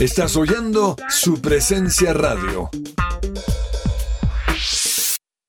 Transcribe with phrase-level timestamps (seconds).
[0.00, 2.70] Estás oyendo su presencia radio.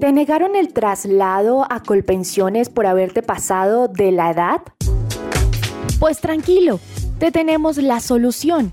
[0.00, 4.62] ¿Te negaron el traslado a Colpensiones por haberte pasado de la edad?
[6.00, 6.80] Pues tranquilo,
[7.20, 8.72] te tenemos la solución.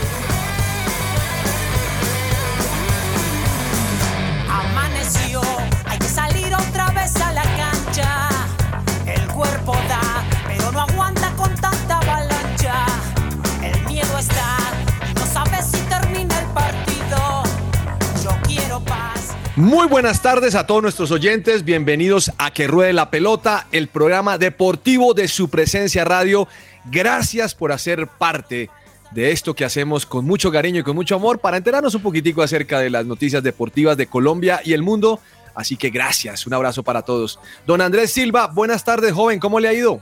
[19.61, 24.39] Muy buenas tardes a todos nuestros oyentes, bienvenidos a Que Ruede la Pelota, el programa
[24.39, 26.47] deportivo de su presencia radio.
[26.85, 28.71] Gracias por hacer parte
[29.11, 32.41] de esto que hacemos con mucho cariño y con mucho amor para enterarnos un poquitico
[32.41, 35.19] acerca de las noticias deportivas de Colombia y el mundo.
[35.53, 37.39] Así que gracias, un abrazo para todos.
[37.67, 39.99] Don Andrés Silva, buenas tardes, joven, ¿cómo le ha ido?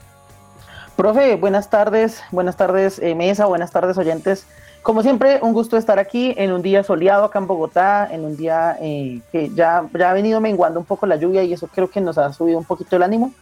[0.96, 4.46] Profe, buenas tardes, buenas tardes, eh, Mesa, buenas tardes, oyentes.
[4.82, 8.36] Como siempre, un gusto estar aquí en un día soleado acá en Bogotá, en un
[8.36, 11.90] día eh, que ya, ya ha venido menguando un poco la lluvia y eso creo
[11.90, 13.32] que nos ha subido un poquito el ánimo.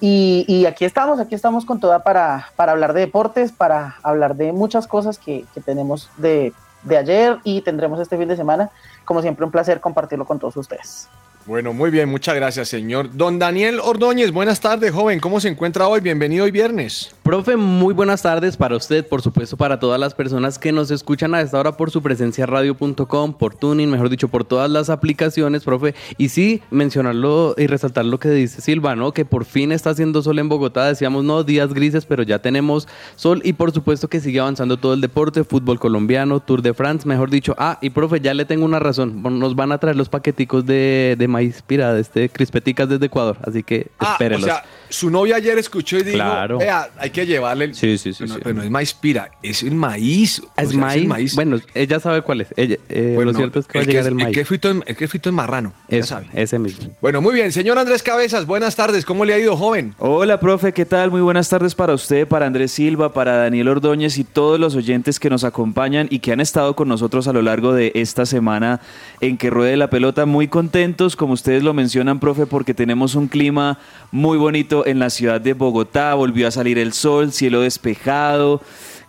[0.00, 4.36] Y, y aquí estamos, aquí estamos con toda para, para hablar de deportes, para hablar
[4.36, 6.52] de muchas cosas que, que tenemos de,
[6.84, 8.70] de ayer y tendremos este fin de semana.
[9.04, 11.08] Como siempre, un placer compartirlo con todos ustedes.
[11.48, 13.08] Bueno, muy bien, muchas gracias, señor.
[13.16, 15.18] Don Daniel Ordóñez, buenas tardes, joven.
[15.18, 16.00] ¿Cómo se encuentra hoy?
[16.02, 17.14] Bienvenido hoy viernes.
[17.22, 21.34] Profe, muy buenas tardes para usted, por supuesto, para todas las personas que nos escuchan
[21.34, 25.64] a esta hora por su presencia radio.com, por Tuning, mejor dicho, por todas las aplicaciones,
[25.64, 25.94] profe.
[26.18, 29.12] Y sí, mencionarlo y resaltar lo que dice Silva, ¿no?
[29.12, 30.86] Que por fin está haciendo sol en Bogotá.
[30.86, 34.92] Decíamos, no, días grises, pero ya tenemos sol y por supuesto que sigue avanzando todo
[34.92, 37.54] el deporte, fútbol colombiano, Tour de France, mejor dicho.
[37.56, 39.22] Ah, y profe, ya le tengo una razón.
[39.22, 43.36] Nos van a traer los paqueticos de, de maíz pira, de este crispeticas desde Ecuador,
[43.44, 44.44] así que Ah, o espérenlos.
[44.50, 46.58] sea, su novia ayer escuchó y dijo, Claro.
[46.58, 47.74] vea, hay que llevarle el...
[47.74, 48.18] Sí, sí, sí.
[48.20, 48.40] Pero no, sí.
[48.44, 50.40] pero no es maíz pira, es el maíz.
[50.40, 51.34] o Es sea, maíz.
[51.34, 52.48] Bueno, ella sabe cuál es.
[52.56, 54.34] Ella, eh, Bueno, lo cierto es que va a llegar es- el maíz.
[54.34, 56.26] que frito en, el que frito en marrano, ya Eso, sabe.
[56.34, 56.90] ese mismo.
[57.00, 57.52] Bueno, muy bien.
[57.52, 59.04] Señor Andrés Cabezas, buenas tardes.
[59.04, 59.94] ¿Cómo le ha ido, joven?
[59.98, 61.10] Hola, profe, ¿qué tal?
[61.10, 65.18] Muy buenas tardes para usted, para Andrés Silva, para Daniel Ordóñez y todos los oyentes
[65.20, 68.80] que nos acompañan y que han estado con nosotros a lo largo de esta semana
[69.20, 70.26] en que ruede la pelota.
[70.26, 73.78] Muy contentos, como ustedes lo mencionan, profe, porque tenemos un clima
[74.10, 76.14] muy bonito en la ciudad de Bogotá.
[76.14, 78.60] Volvió a salir el sol, cielo despejado.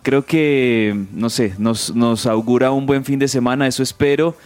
[0.02, 4.36] Creo que, no sé, nos, augura un buen fin de semana, eso espero.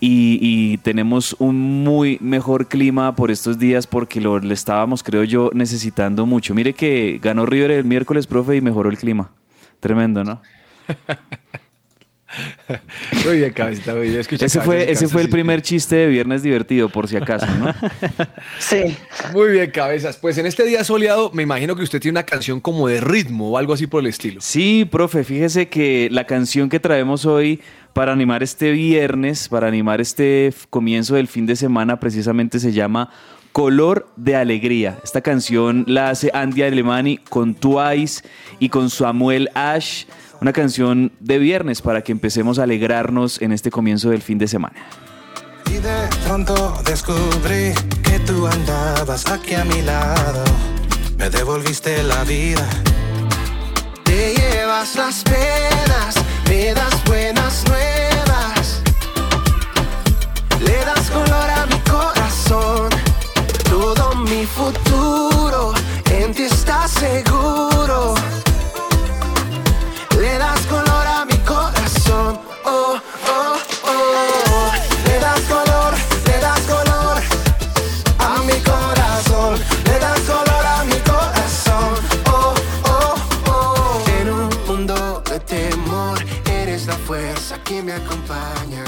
[0.00, 6.24] Y, tenemos un muy mejor clima por estos días porque lo estábamos, creo yo, necesitando
[6.24, 6.54] mucho.
[6.54, 9.30] Mire que ganó River el miércoles, profe, y mejoró el clima.
[9.80, 10.40] Tremendo, ¿no?
[13.24, 14.20] Muy bien, cabecita, muy bien.
[14.20, 17.74] Escucha, Ese fue, ese fue el primer chiste de Viernes Divertido, por si acaso, ¿no?
[18.58, 18.96] Sí.
[19.32, 20.16] Muy bien, cabezas.
[20.16, 23.50] Pues en este día soleado, me imagino que usted tiene una canción como de ritmo
[23.50, 24.40] o algo así por el estilo.
[24.40, 27.60] Sí, profe, fíjese que la canción que traemos hoy
[27.92, 33.10] para animar este viernes, para animar este comienzo del fin de semana, precisamente se llama
[33.52, 34.98] Color de Alegría.
[35.02, 38.22] Esta canción la hace Andy Alemani con Twice
[38.60, 40.04] y con Samuel Ash.
[40.40, 44.46] Una canción de viernes para que empecemos a alegrarnos en este comienzo del fin de
[44.46, 44.76] semana.
[45.66, 47.72] Y de pronto descubrí
[48.04, 50.44] que tú andabas aquí a mi lado.
[51.16, 52.64] Me devolviste la vida.
[54.06, 56.14] llevas las penas,
[56.48, 58.82] me das buenas nuevas.
[60.60, 62.90] Le das color a mi corazón,
[63.68, 65.74] todo mi futuro
[66.12, 67.77] en ti está seguro.
[87.78, 88.84] Que me acompaña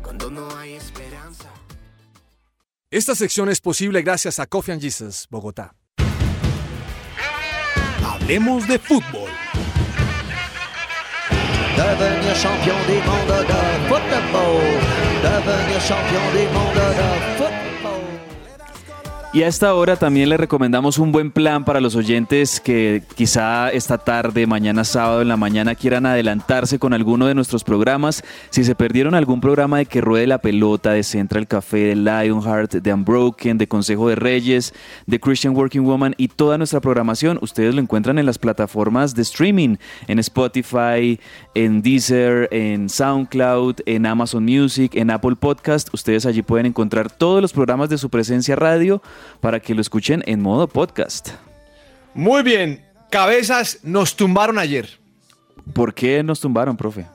[0.00, 1.48] cuando no hay esperanza.
[2.90, 5.74] Esta sección es posible gracias a Coffee and Jesus, Bogotá.
[8.04, 9.28] Hablemos de fútbol.
[11.76, 14.60] Devenir champion du monde de football.
[15.22, 17.61] Devenir champion du monde de football.
[19.34, 23.70] Y a esta hora también le recomendamos un buen plan para los oyentes que quizá
[23.70, 28.22] esta tarde, mañana sábado en la mañana quieran adelantarse con alguno de nuestros programas.
[28.50, 32.72] Si se perdieron algún programa de Que Ruede la Pelota, de Central Café, de Lionheart,
[32.72, 34.74] de Unbroken, de Consejo de Reyes,
[35.06, 39.22] de Christian Working Woman y toda nuestra programación, ustedes lo encuentran en las plataformas de
[39.22, 39.76] streaming,
[40.08, 41.18] en Spotify,
[41.54, 45.88] en Deezer, en SoundCloud, en Amazon Music, en Apple Podcast.
[45.94, 49.00] Ustedes allí pueden encontrar todos los programas de su presencia radio
[49.40, 51.30] para que lo escuchen en modo podcast.
[52.14, 54.88] Muy bien, cabezas nos tumbaron ayer.
[55.72, 57.06] ¿Por qué nos tumbaron, profe?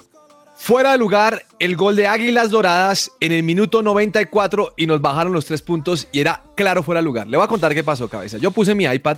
[0.55, 5.31] Fuera de lugar, el gol de Águilas Doradas en el minuto 94 y nos bajaron
[5.31, 7.27] los tres puntos y era claro fuera de lugar.
[7.27, 8.39] Le voy a contar qué pasó, cabeza.
[8.39, 9.17] Yo puse mi iPad,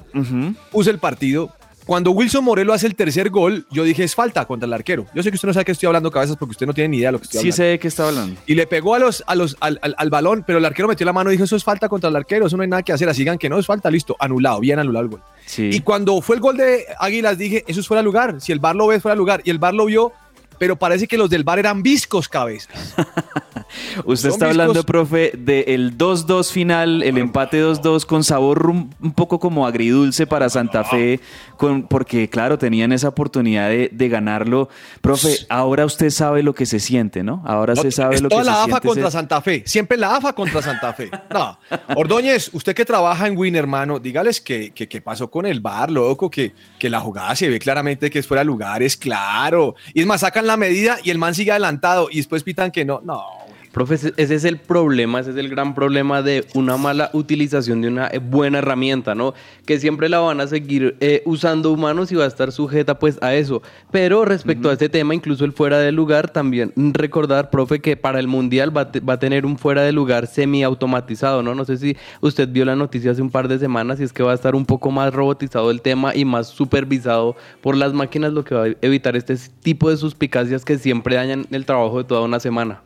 [0.69, 1.49] puse el partido.
[1.89, 5.07] Cuando Wilson Morelo hace el tercer gol, yo dije es falta contra el arquero.
[5.15, 6.97] Yo sé que usted no sabe que estoy hablando cabezas porque usted no tiene ni
[6.97, 7.55] idea de lo que estoy Sí hablando.
[7.55, 8.39] sé de qué está hablando.
[8.45, 11.03] Y le pegó a los, a los, al, al- al balón, pero el arquero metió
[11.03, 12.93] la mano y dijo, eso es falta contra el arquero, eso no hay nada que
[12.93, 15.21] hacer, así digan que no es falta, listo, anulado, bien anulado el gol.
[15.57, 18.59] Y cuando fue el gol de Águilas dije, eso es fuera de lugar, si el
[18.59, 20.11] bar lo ve, fuera de lugar, y el bar lo vio,
[20.59, 22.95] pero parece que los del bar eran viscos cabezas.
[24.05, 29.67] Usted está hablando, profe, del 2-2 final, el empate 2-2 con sabor un, poco como
[29.67, 31.19] agridulce para Santa Fe,
[31.57, 34.69] con, porque claro, tenían esa oportunidad de, de ganarlo.
[35.01, 37.43] Profe, ahora usted sabe lo que se siente, ¿no?
[37.45, 38.87] Ahora No, se sabe lo que toda se la AFA siente.
[38.87, 39.63] contra ser- Santa Fe.
[39.65, 41.11] Siempre la AFA contra Santa Fe.
[41.31, 41.59] No.
[41.95, 45.91] Ordóñez, usted que trabaja en Win, hermano, dígales que, que, que pasó con el bar,
[45.91, 49.75] loco, que, que la jugada se ve claramente que es fuera de lugar, es claro.
[49.93, 52.83] Y es más, sacan la medida y el man sigue adelantado y después pitan que
[52.83, 53.01] no.
[53.03, 53.23] No.
[53.71, 57.87] Profe, ese es el problema, ese es el gran problema de una mala utilización de
[57.89, 59.35] una eh, buena herramienta, ¿no?
[59.67, 63.19] Que siempre la van a seguir eh, usando humanos y va a estar sujeta pues
[63.21, 63.61] a eso.
[63.91, 68.19] Pero respecto a este tema, incluso el fuera de lugar, también recordar, profe, que para
[68.19, 71.53] el Mundial va, a te- va a tener un fuera de lugar semi-automatizado, ¿no?
[71.53, 74.23] No sé si usted vio la noticia hace un par de semanas y es que
[74.23, 78.33] va a estar un poco más robotizado el tema y más supervisado por las máquinas,
[78.33, 82.03] lo que va a evitar este tipo de suspicacias que siempre dañan el trabajo de
[82.05, 82.81] toda una semana.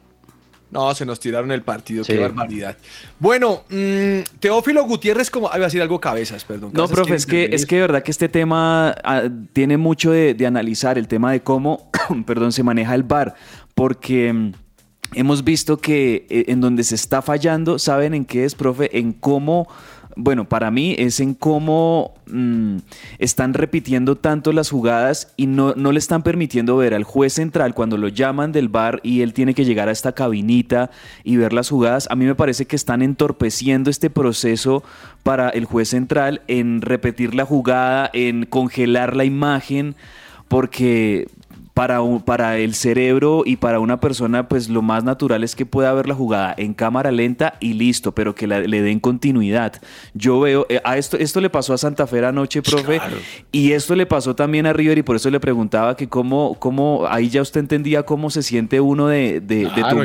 [0.74, 2.14] No, se nos tiraron el partido, Sí.
[2.14, 2.76] qué barbaridad.
[3.20, 6.72] Bueno, mm, Teófilo Gutiérrez, como ah, iba a decir algo cabezas, perdón.
[6.74, 9.24] No, profe, es que, es que de verdad que este tema ah,
[9.54, 11.90] tiene mucho de, de analizar, el tema de cómo,
[12.26, 13.36] perdón, se maneja el VAR,
[13.76, 14.52] porque mm,
[15.16, 18.98] hemos visto que eh, en donde se está fallando, ¿saben en qué es, profe?
[18.98, 19.68] En cómo,
[20.16, 22.78] bueno, para mí es en cómo mm,
[23.20, 27.74] están repitiendo tanto las jugadas y no, no le están permitiendo ver al juez central
[27.74, 30.92] cuando lo llaman del bar y él tiene que llegar a esta cabinita
[31.24, 32.08] y ver las jugadas.
[32.12, 34.84] A mí me parece que están entorpeciendo este proceso
[35.24, 39.96] para el juez central en repetir la jugada, en congelar la imagen,
[40.48, 41.28] porque
[41.74, 45.66] para, un- para el cerebro y para una persona, pues lo más natural es que
[45.66, 49.82] pueda ver la jugada en cámara lenta y listo, pero que la- le den continuidad.
[50.14, 53.00] Yo veo, eh, a esto, esto le pasó a Santa Fe anoche, profe,
[53.52, 57.06] y esto le pasó también a River, y por eso le preguntaba que cómo, cómo
[57.10, 60.04] ahí ya usted entendía cómo se siente uno de, de- de tumbado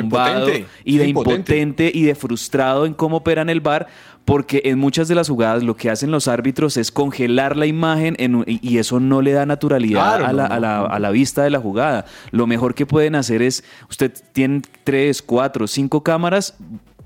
[0.49, 0.65] impotente.
[0.83, 1.55] y de impotente.
[1.59, 3.87] impotente y de frustrado en cómo operan el bar,
[4.29, 8.15] porque en muchas de las jugadas lo que hacen los árbitros es congelar la imagen
[8.19, 10.85] en y, eso no le da naturalidad Claro, a, la, no, a la- no.
[10.85, 12.05] a la vista de la jugada.
[12.31, 16.55] Lo mejor que pueden hacer es, usted tiene tres, cuatro, cinco cámaras,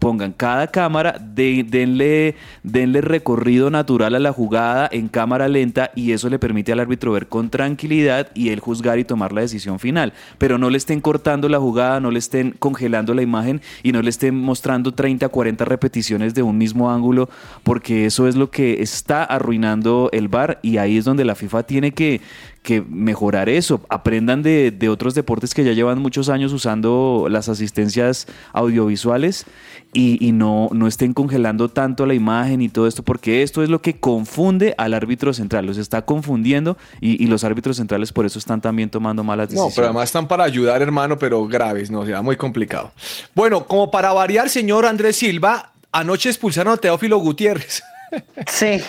[0.03, 6.11] pongan cada cámara, de- denle, denle recorrido natural a la jugada en cámara lenta y
[6.11, 9.79] eso le permite al árbitro ver con tranquilidad y él juzgar y tomar la decisión
[9.79, 10.11] final.
[10.37, 14.01] Pero no le estén cortando la jugada, no le estén congelando la imagen y no
[14.01, 17.29] le estén mostrando 30, 40 repeticiones de un mismo ángulo,
[17.63, 21.63] porque eso es lo que está arruinando el VAR y ahí es donde la FIFA
[21.63, 22.19] tiene que,
[22.63, 27.49] que mejorar eso, aprendan de, de otros deportes que ya llevan muchos años usando las
[27.49, 29.45] asistencias audiovisuales
[29.93, 33.69] y, y no, no estén congelando tanto la imagen y todo esto, porque esto es
[33.69, 38.25] lo que confunde al árbitro central, los está confundiendo y, y los árbitros centrales por
[38.25, 39.75] eso están también tomando malas No, decisiones.
[39.75, 42.91] pero además están para ayudar, hermano, pero graves, no, o sea, muy complicado.
[43.35, 47.83] Bueno, como para variar, señor Andrés Silva, anoche expulsaron a Teófilo Gutiérrez.
[48.47, 48.81] Sí,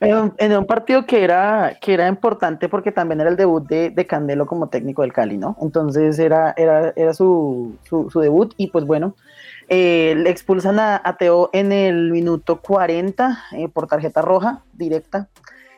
[0.00, 4.06] en un, partido que era, que era importante porque también era el debut de, de
[4.06, 5.56] Candelo como técnico del Cali, ¿no?
[5.60, 9.14] Entonces era, era, era su, su, su debut y pues bueno,
[9.68, 15.28] eh, le expulsan a, a Teo en el minuto 40 eh, por tarjeta roja directa.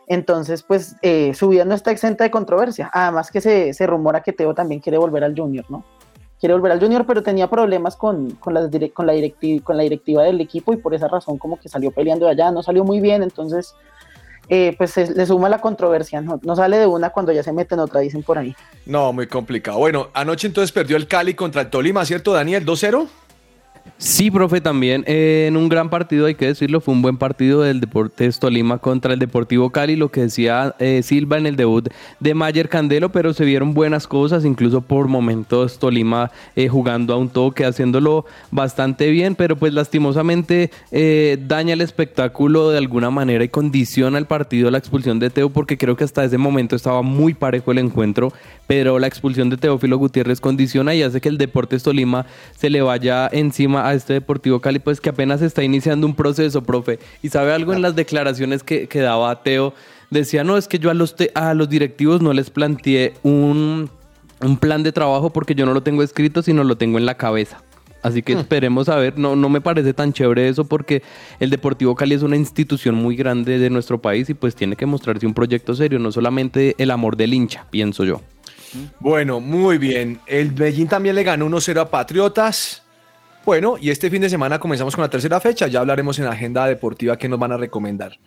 [0.06, 2.90] Entonces, pues eh, su vida no está exenta de controversia.
[2.92, 5.84] Además que se, se rumora que Teo también quiere volver al Junior, ¿no?
[6.40, 10.40] Quiere volver al Junior, pero tenía problemas con, con, la directiva, con la directiva del
[10.40, 13.22] equipo y por esa razón como que salió peleando de allá, no salió muy bien,
[13.22, 13.74] entonces
[14.48, 17.52] eh, pues se, le suma la controversia, no, no sale de una cuando ya se
[17.52, 18.56] mete en otra, dicen por ahí.
[18.86, 19.78] No, muy complicado.
[19.78, 22.64] Bueno, anoche entonces perdió el Cali contra el Tolima, ¿cierto, Daniel?
[22.64, 23.06] 2-0.
[24.02, 27.60] Sí, profe, también eh, en un gran partido, hay que decirlo, fue un buen partido
[27.60, 31.86] del Deportes Tolima contra el Deportivo Cali, lo que decía eh, Silva en el debut
[32.18, 37.18] de Mayer Candelo, pero se vieron buenas cosas, incluso por momentos Tolima eh, jugando a
[37.18, 43.44] un toque, haciéndolo bastante bien, pero pues lastimosamente eh, daña el espectáculo de alguna manera
[43.44, 47.02] y condiciona el partido la expulsión de Teo, porque creo que hasta ese momento estaba
[47.02, 48.32] muy parejo el encuentro,
[48.66, 52.24] pero la expulsión de Teófilo Gutiérrez condiciona y hace que el Deportes Tolima
[52.56, 56.98] se le vaya encima este Deportivo Cali, pues que apenas está iniciando un proceso, profe.
[57.22, 59.74] Y sabe algo en las declaraciones que, que daba Teo,
[60.10, 63.90] decía, no, es que yo a los, te- a los directivos no les planteé un,
[64.40, 67.16] un plan de trabajo porque yo no lo tengo escrito, sino lo tengo en la
[67.16, 67.62] cabeza.
[68.02, 71.02] Así que esperemos a ver, no, no me parece tan chévere eso porque
[71.38, 74.86] el Deportivo Cali es una institución muy grande de nuestro país y pues tiene que
[74.86, 78.22] mostrarse un proyecto serio, no solamente el amor del hincha, pienso yo.
[79.00, 80.18] Bueno, muy bien.
[80.26, 82.82] El Medellín también le ganó 1-0 a Patriotas.
[83.44, 85.66] Bueno, y este fin de semana comenzamos con la tercera fecha.
[85.66, 88.18] Ya hablaremos en la agenda deportiva que nos van a recomendar.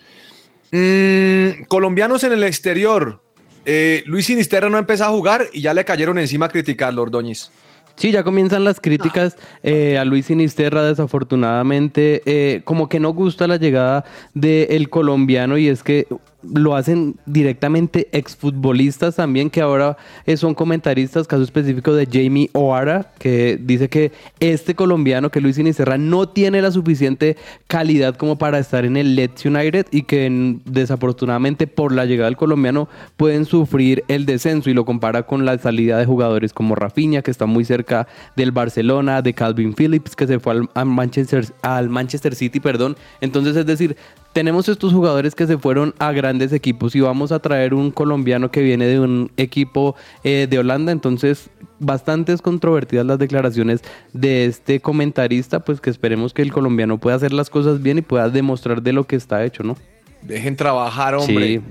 [0.71, 3.21] Mm, colombianos en el exterior.
[3.65, 7.51] Eh, Luis Sinisterra no empezó a jugar y ya le cayeron encima a criticarlo, Ordóñez.
[7.95, 13.45] Sí, ya comienzan las críticas eh, a Luis Sinisterra, desafortunadamente, eh, como que no gusta
[13.47, 14.03] la llegada
[14.33, 16.07] del colombiano y es que
[16.53, 23.13] lo hacen directamente exfutbolistas también, que ahora eh, son comentaristas, caso específico de Jamie O'Hara,
[23.19, 28.59] que dice que este colombiano, que Luis Sinisterra, no tiene la suficiente calidad como para
[28.59, 34.03] estar en el Leeds United y que desafortunadamente por la llegada del colombiano pueden sufrir
[34.07, 37.65] el descenso y lo compara con la salida de jugadores como Rafinha, que está muy
[37.65, 42.59] cerca del Barcelona, de Calvin Phillips, que se fue al, al Manchester, al Manchester City,
[42.59, 42.95] perdón.
[43.21, 43.95] Entonces, es decir,
[44.33, 48.49] tenemos estos jugadores que se fueron a grandes equipos y vamos a traer un colombiano
[48.49, 53.81] que viene de un equipo eh, de Holanda, entonces bastantes controvertidas las declaraciones
[54.13, 58.01] de este comentarista, pues que esperemos que el colombiano pueda hacer las cosas bien y
[58.01, 59.77] pueda demostrar de lo que está hecho, ¿no?
[60.23, 61.47] Dejen trabajar, hombre.
[61.47, 61.61] Sí.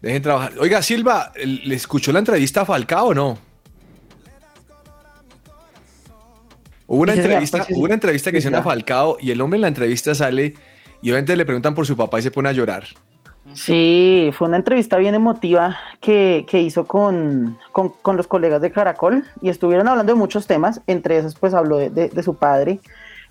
[0.00, 0.52] Dejen trabajar.
[0.60, 3.38] Oiga, Silva, ¿le escuchó la entrevista a Falcao o no?
[6.86, 7.78] Hubo una entrevista, pues, sí, sí.
[7.78, 8.62] hubo una entrevista que Sí, hicieron a.
[8.62, 10.54] Falcao y el hombre en la entrevista sale
[11.00, 12.84] y obviamente le preguntan por su papá y se pone a llorar.
[13.54, 19.24] Sí, fue una entrevista bien emotiva que, que hizo con, con, los colegas de Caracol
[19.40, 22.80] y estuvieron hablando de muchos temas, entre esos pues habló de su padre,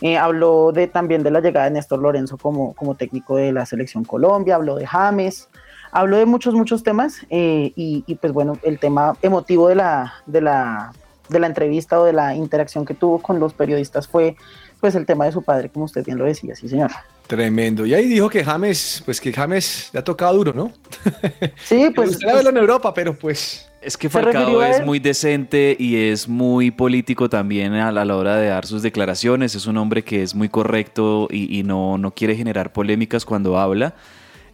[0.02, 3.68] eh, habló de, también de la llegada de Néstor Lorenzo como, como técnico de la
[3.68, 5.48] selección Colombia, habló de James,
[5.92, 10.14] habló de muchos, muchos temas eh, y, y, pues bueno, el tema emotivo de la,
[10.26, 10.92] de, la,
[11.30, 14.36] de la entrevista o de la interacción que tuvo con los periodistas fue
[14.82, 16.92] pues el tema de su padre, como usted bien lo decía, sí señor.
[17.28, 17.86] Tremendo.
[17.86, 20.74] Y ahí dijo que James, pues que James le ha tocado duro, ¿no?
[21.64, 22.10] Sí, pues.
[22.10, 23.70] Me gustaría verlo en Europa, pero pues.
[23.82, 28.16] Es que Falcao es muy decente y es muy político también a la, a la
[28.16, 29.56] hora de dar sus declaraciones.
[29.56, 33.58] Es un hombre que es muy correcto y, y no, no quiere generar polémicas cuando
[33.58, 33.96] habla.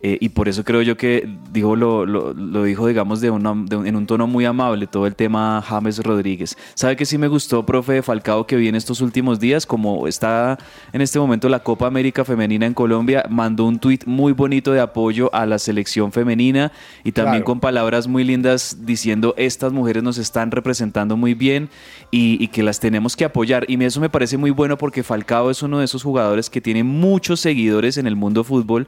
[0.04, 3.56] Eh, y por eso creo yo que digo, lo, lo- lo dijo, digamos, de una-
[3.66, 6.56] de un- en un tono muy amable todo el tema James Rodríguez.
[6.76, 9.66] ¿Sabe que sí me gustó, profe de Falcao, que vi en estos últimos días?
[9.66, 10.60] Como está
[10.94, 14.80] en este momento la Copa América Femenina en Colombia, mandó un tuit muy bonito de
[14.82, 16.72] apoyo a la selección femenina
[17.04, 17.46] y también Claro.
[17.46, 21.70] con palabras muy lindas diciendo estas mujeres nos están representando muy bien
[22.12, 23.66] y, y que las tenemos que apoyar.
[23.68, 26.84] Y eso me parece muy bueno porque Falcao es uno de esos jugadores que tiene
[26.84, 28.88] muchos seguidores en el mundo fútbol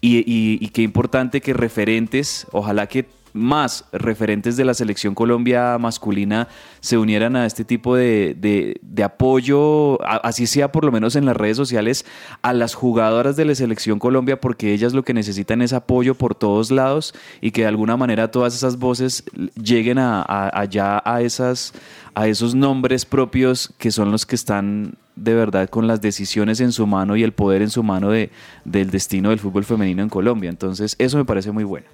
[0.00, 5.76] y, y- y qué importante que referentes, ojalá que más referentes de la selección Colombia
[5.78, 6.48] masculina
[6.80, 11.36] se unieran a este tipo de, de- apoyo, así sea por lo menos en las
[11.36, 12.06] redes sociales,
[12.42, 16.34] a las jugadoras de la selección Colombia, porque ellas lo que necesitan es apoyo por
[16.34, 19.24] todos lados y que de alguna manera todas esas voces
[19.62, 20.22] lleguen a-
[20.58, 21.74] allá a, esas,
[22.14, 26.72] a esos nombres propios que son los que están de verdad con las decisiones en
[26.72, 28.30] su mano y el poder en su mano de,
[28.64, 30.50] del destino del fútbol femenino en Colombia.
[30.50, 31.86] Entonces, eso me parece muy bueno.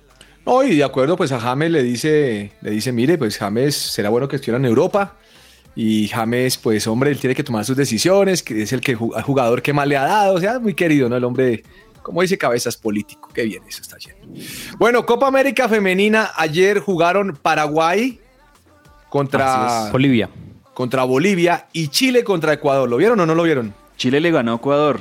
[0.47, 4.11] No, y de acuerdo, pues a James le dice, le dice, mire, pues James será
[4.11, 5.17] bueno que estuviera en Europa.
[5.77, 9.63] Y James, pues hombre, él tiene que tomar sus decisiones, que es el que jugador
[9.63, 11.17] que más le ha dado, o sea, muy querido, ¿no?
[11.17, 11.65] El hombre,
[12.03, 13.31] como dice Cabezas, político.
[13.35, 14.19] Qué bien, eso está lleno.
[14.79, 18.21] Bueno, Copa América Femenina, ayer jugaron Paraguay
[19.09, 19.89] contra.
[19.91, 20.29] Bolivia.
[20.75, 22.89] Contra Bolivia y Chile contra Ecuador.
[22.89, 23.73] ¿Lo vieron o no lo vieron?
[23.97, 25.01] Chile le ganó a Ecuador.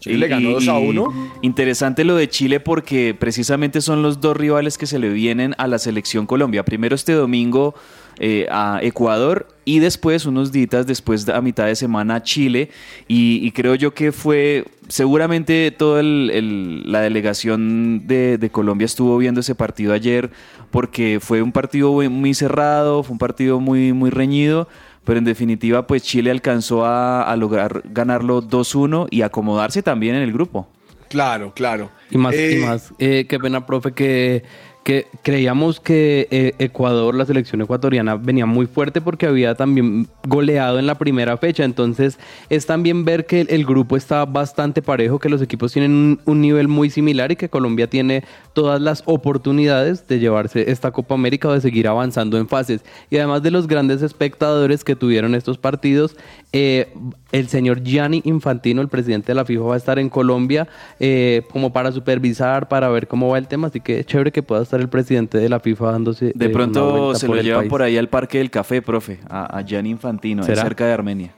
[0.00, 1.30] Chile le ganó 2 a 1.
[1.42, 5.66] Interesante lo de Chile porque precisamente son los dos rivales que se le vienen a
[5.66, 6.62] la selección Colombia.
[6.64, 7.74] Primero este domingo
[8.18, 12.68] eh, a Ecuador y después, unos días después, a mitad de semana, a Chile.
[13.08, 18.84] Y, y creo yo que fue, seguramente toda el- el- la delegación de, de Colombia
[18.84, 20.30] estuvo viendo ese partido ayer
[20.70, 24.68] porque fue un partido muy, muy cerrado, fue un partido muy, muy reñido.
[25.04, 30.22] Pero en definitiva, pues Chile alcanzó a, a lograr ganarlo 2-1 y acomodarse también en
[30.22, 30.66] el grupo.
[31.08, 31.90] Claro, claro.
[32.10, 34.42] Y más, Eh, y más eh, qué pena, profe, que,
[34.84, 40.78] que creíamos que eh, Ecuador, la selección ecuatoriana, venía muy fuerte porque había también goleado
[40.78, 41.64] en la primera fecha.
[41.64, 42.18] Entonces,
[42.50, 46.40] es también ver que el grupo está bastante parejo, que los equipos tienen un, un
[46.42, 51.48] nivel muy similar y que Colombia tiene todas las oportunidades de llevarse esta Copa América
[51.48, 52.84] o de seguir avanzando en fases.
[53.08, 56.14] Y además de los grandes espectadores que tuvieron estos partidos,
[56.56, 56.88] eh,
[57.32, 60.68] el señor Gianni Infantino, el presidente de la FIFA, va a estar en Colombia
[61.00, 63.66] eh, como para supervisar, para ver cómo va el tema.
[63.66, 66.26] Así que es chévere que pueda estar el presidente de la FIFA dándose.
[66.26, 67.70] De eh, una pronto se lo llevan país.
[67.70, 71.34] por ahí al Parque del Café, profe, a, a Gianni Infantino, cerca de Armenia.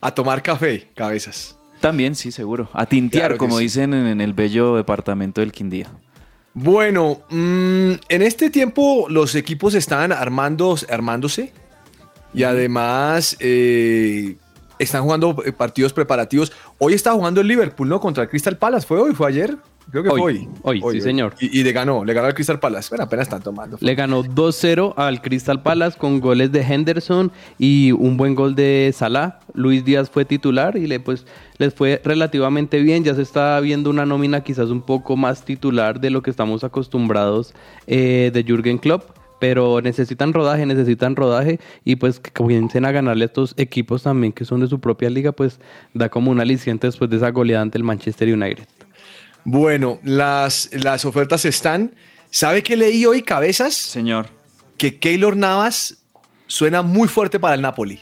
[0.00, 1.56] A tomar café, cabezas.
[1.80, 2.68] También, sí, seguro.
[2.72, 3.64] A tintear, Claro como sí.
[3.64, 5.86] dicen en, en el bello departamento del Quindía.
[6.52, 11.52] Bueno, mm, en este tiempo los equipos están armando, armándose
[12.36, 14.36] y además eh,
[14.78, 16.52] están jugando eh, partidos preparativos.
[16.78, 17.98] Hoy está jugando el Liverpool, ¿no?
[17.98, 18.86] Contra el Crystal Palace.
[18.86, 19.14] ¿Fue hoy?
[19.14, 19.56] ¿Fue ayer?
[19.90, 20.80] Creo que Hoy, fue hoy.
[20.82, 21.34] hoy, sí, señor.
[21.38, 22.88] Y, y le ganó, le ganó al Crystal Palace.
[22.90, 23.78] Bueno, apenas están tomando.
[23.80, 28.92] Le ganó 2-0 al Crystal Palace con goles de Henderson y un buen gol de
[28.94, 29.38] Salah.
[29.54, 31.24] Luis Díaz fue titular y le, pues,
[31.58, 33.04] les fue relativamente bien.
[33.04, 36.64] Ya se está viendo una nómina quizás un poco más titular de lo que estamos
[36.64, 37.54] acostumbrados
[37.86, 39.04] eh, de Jürgen Klopp.
[39.38, 44.32] Pero necesitan rodaje, necesitan rodaje y pues que comiencen a ganarle a estos equipos también
[44.32, 45.60] que son de su propia liga, pues
[45.92, 48.66] da como un aliciente después de esa goleada ante el Manchester United.
[49.44, 51.94] Bueno, las, las ofertas están.
[52.30, 53.74] ¿Sabe qué leí hoy, cabezas?
[53.74, 54.26] Señor.
[54.76, 55.98] Que Keylor Navas
[56.46, 58.00] suena muy fuerte para el Napoli.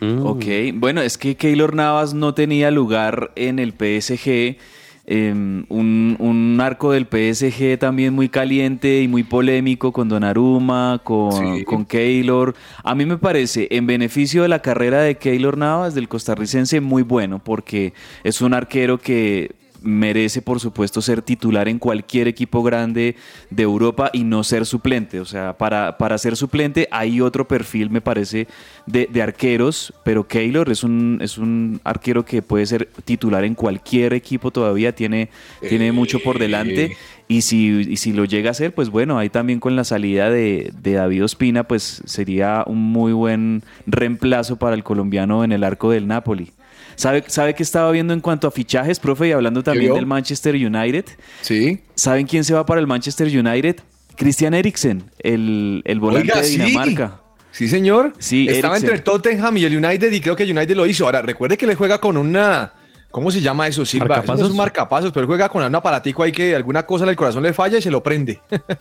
[0.00, 0.26] Mm.
[0.26, 4.56] Ok, bueno, es que Keylor Navas no tenía lugar en el PSG.
[5.04, 11.64] Eh, un, un arco del PSG también muy caliente y muy polémico con Donnarumma, con,
[11.64, 12.54] con Keylor.
[12.84, 17.02] A mí me parece, en beneficio de la carrera de Keylor Navas, del costarricense, muy
[17.02, 23.16] bueno, porque es un arquero que merece, por supuesto, ser titular en cualquier equipo grande
[23.50, 25.20] de Europa y no ser suplente.
[25.20, 28.46] O sea, para, para ser suplente hay otro perfil, me parece,
[28.86, 33.54] de, de arqueros, pero Keylor es un, es un arquero que puede ser titular en
[33.54, 35.30] cualquier equipo todavía, tiene,
[35.68, 36.96] tiene mucho por delante.
[37.28, 40.28] Y si, y si lo llega a hacer, pues bueno, ahí también con la salida
[40.28, 45.64] de, de David Ospina, pues sería un muy buen reemplazo para el colombiano en el
[45.64, 46.52] arco del Napoli.
[46.96, 49.28] ¿Sabe, ¿Sabe qué estaba viendo en cuanto a fichajes, profe?
[49.28, 51.04] Y hablando también del Manchester United.
[51.40, 51.80] Sí.
[51.94, 53.76] ¿Saben quién se va para el Manchester United?
[54.16, 56.58] Christian Eriksen, el, el volante Oiga, de sí.
[56.58, 57.20] Dinamarca.
[57.50, 58.12] Sí, señor.
[58.18, 58.90] Sí, Estaba Eriksen.
[58.94, 61.04] entre el Tottenham y el United y creo que el United lo hizo.
[61.06, 62.72] Ahora, recuerde que le juega con una...
[63.10, 64.06] ¿Cómo se llama eso, Silva?
[64.06, 64.44] Eso no ¿Marcapasos?
[64.46, 67.42] es un marcapasos, pero juega con un aparatico ahí que alguna cosa en el corazón
[67.42, 68.40] le falla y se lo prende.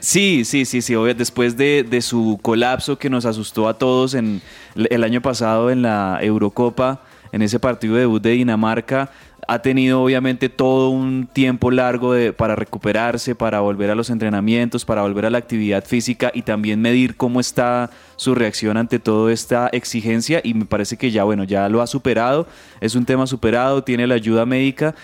[0.00, 0.94] Sí, sí, sí, sí.
[0.94, 4.42] obvio, después de, de su colapso que nos asustó a todos en
[4.74, 7.00] el el año pasado en la Eurocopa,
[7.34, 9.10] en ese partido de debut de Dinamarca,
[9.46, 14.84] ha tenido obviamente todo un tiempo largo de- para recuperarse, para volver a los entrenamientos,
[14.86, 19.32] para volver a la actividad física y también medir cómo está su reacción ante toda
[19.32, 22.46] esta exigencia y me parece que ya, bueno, ya lo ha superado,
[22.80, 24.94] es un tema superado, tiene la ayuda médica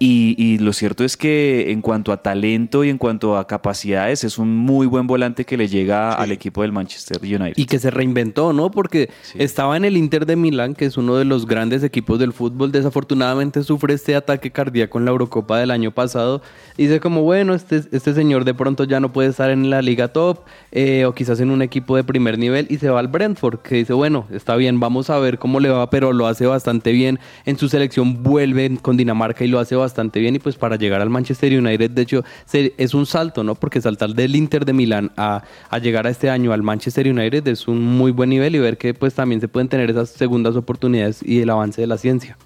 [0.00, 4.22] Y, y lo cierto es que en cuanto a talento y en cuanto a capacidades,
[4.22, 7.54] es un muy buen volante que le llega al equipo del Manchester United.
[7.56, 8.70] Y que se reinventó, ¿no?
[8.70, 12.32] Porque estaba en el Inter de Milán, que es uno de los grandes equipos del
[12.32, 12.70] fútbol.
[12.70, 16.42] Desafortunadamente sufre este ataque cardíaco en la Eurocopa del año pasado.
[16.76, 19.82] Y dice como, bueno, este, este señor de pronto ya no puede estar en la
[19.82, 23.08] liga top eh, o quizás en un equipo de primer nivel y se va al
[23.08, 26.46] Brentford, que dice, bueno, está bien, vamos a ver cómo le va, pero lo hace
[26.46, 27.18] bastante bien.
[27.44, 30.36] En su selección vuelve con Dinamarca y lo hace bastante bien.
[30.36, 33.54] Y pues para llegar al Manchester United, de hecho, es un salto, ¿no?
[33.54, 37.46] Porque saltar del Inter de Milán a, a llegar a este año al Manchester United
[37.48, 40.56] es un muy buen nivel y ver que pues también se pueden tener esas segundas
[40.56, 42.36] oportunidades y el avance de la ciencia.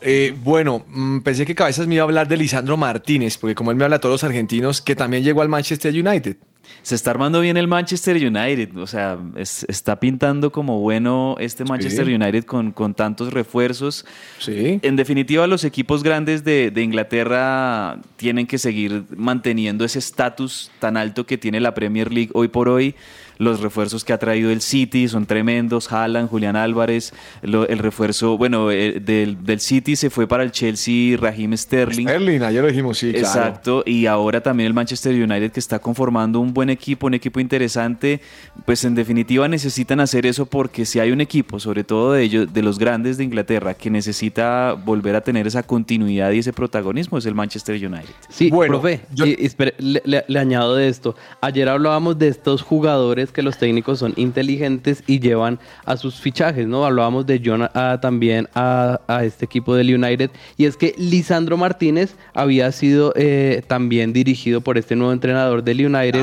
[0.00, 3.70] Eh, bueno, mm, pensé que Cabezas me iba a hablar de Lisandro Martínez, porque como
[3.70, 6.36] él me habla a todos los argentinos, que también llegó al Manchester United.
[6.82, 11.64] Se está armando bien el Manchester United, o sea, es- está pintando como bueno este
[11.64, 14.06] Manchester United con, con tantos refuerzos.
[14.38, 14.78] Sí.
[14.82, 20.96] En definitiva, los equipos grandes de, de Inglaterra tienen que seguir manteniendo ese estatus tan
[20.96, 22.94] alto que tiene la Premier League hoy por hoy.
[23.38, 25.90] Los refuerzos que ha traído el City son tremendos.
[25.92, 30.50] Haaland, Julián Álvarez, lo- el refuerzo, bueno, eh, del, del City se fue para el
[30.50, 32.06] Chelsea, Raheem Sterling.
[32.08, 33.26] Sterling, ayer lo dijimos, sí, claro.
[33.26, 37.38] Exacto, y ahora también el Manchester United que está conformando un buen equipo, un equipo
[37.40, 38.20] interesante,
[38.66, 42.52] pues en definitiva necesitan hacer eso porque si hay un equipo, sobre todo de ellos,
[42.52, 47.18] de los grandes de Inglaterra, que necesita volver a tener esa continuidad y ese protagonismo
[47.18, 48.14] es el Manchester United.
[48.28, 51.14] Sí, profe, y- y espere, le, le- le añado de esto.
[51.40, 56.66] Ayer hablábamos de estos jugadores que los técnicos son inteligentes y llevan a sus fichajes,
[56.66, 56.84] ¿no?
[56.84, 60.30] Hablábamos de John ah, también a, a este equipo del United.
[60.56, 65.86] Y es que Lisandro Martínez había sido eh, también dirigido por este nuevo entrenador del
[65.86, 66.22] United.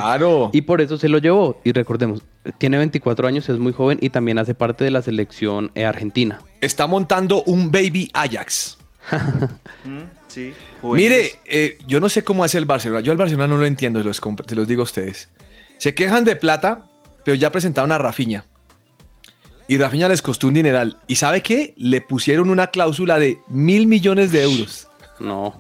[0.53, 1.59] Y por eso se lo llevó.
[1.63, 2.21] Y recordemos,
[2.57, 6.39] tiene 24 años, es muy joven y también hace parte de la selección eh, argentina.
[6.61, 8.77] Está montando un baby Ajax.
[10.27, 10.53] Sí.
[10.83, 12.99] Mire, eh, yo no sé cómo hace el Barcelona.
[12.99, 15.29] Yo al Barcelona no lo entiendo, se los, se los digo a ustedes.
[15.77, 16.89] Se quejan de plata,
[17.25, 18.45] pero ya presentaron a Rafinha.
[19.67, 20.97] Y Rafinha les costó un dineral.
[21.07, 21.73] ¿Y sabe qué?
[21.75, 24.87] Le pusieron una cláusula de mil millones de euros.
[25.19, 25.55] No.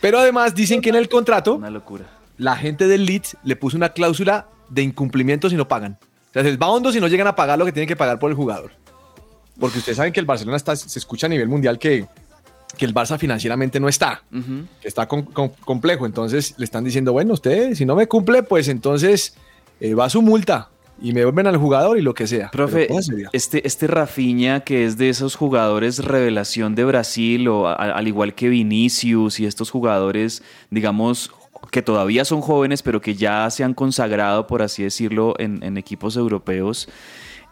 [0.00, 2.04] Pero además dicen que en el contrato, Una locura.
[2.38, 5.98] la gente del Leeds le puso una cláusula de incumplimiento si no pagan.
[6.30, 7.96] O sea, se les va hondo si no llegan a pagar lo que tienen que
[7.96, 8.72] pagar por el jugador.
[9.58, 12.06] Porque ustedes saben que el Barcelona está, se escucha a nivel mundial que,
[12.78, 14.22] que el Barça financieramente no está,
[14.80, 16.06] que está con- con- complejo.
[16.06, 19.34] Entonces le están diciendo, bueno, usted si no me cumple, pues entonces
[19.82, 20.68] eh, va su multa
[21.00, 22.50] y me devuelven al jugador y lo que sea.
[22.50, 22.86] Profe,
[23.32, 28.34] este, este Rafinha, que es de esos jugadores revelación de Brasil, o a- al igual
[28.34, 31.32] que Vinicius y estos jugadores, digamos,
[31.70, 35.76] que todavía son jóvenes, pero que ya se han consagrado, por así decirlo, en, en
[35.76, 36.88] equipos europeos.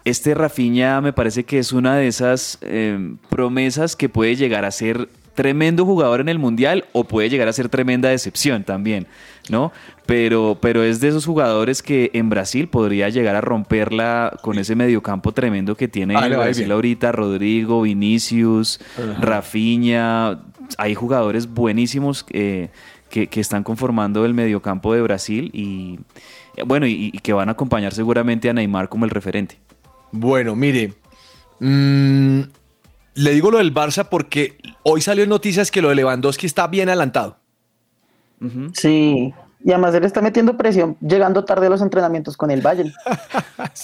[0.05, 4.71] Este Rafinha me parece que es una de esas eh, promesas que puede llegar a
[4.71, 9.07] ser tremendo jugador en el Mundial o puede llegar a ser tremenda decepción también,
[9.49, 9.73] ¿no?
[10.11, 14.75] Pero, pero es de esos jugadores que en Brasil podría llegar a romperla con ese
[14.75, 16.73] mediocampo tremendo que tiene Ah, Brasil bien.
[16.73, 19.21] ahorita, Rodrigo, Vinicius, Ajá.
[19.21, 20.41] Rafinha,
[20.79, 22.71] hay jugadores buenísimos eh,
[23.09, 26.01] que, que están conformando el mediocampo de Brasil y
[26.57, 29.59] eh, bueno, y, y que van a acompañar seguramente a Neymar como el referente.
[30.11, 30.93] Bueno, mire,
[31.61, 32.41] mm,
[33.15, 36.67] le digo lo del Barça porque hoy salió en noticias que lo de Lewandowski está
[36.67, 37.39] bien adelantado.
[38.73, 39.33] Sí.
[39.65, 42.93] Y además él está metiendo presión, llegando tarde a los entrenamientos con el Bayern.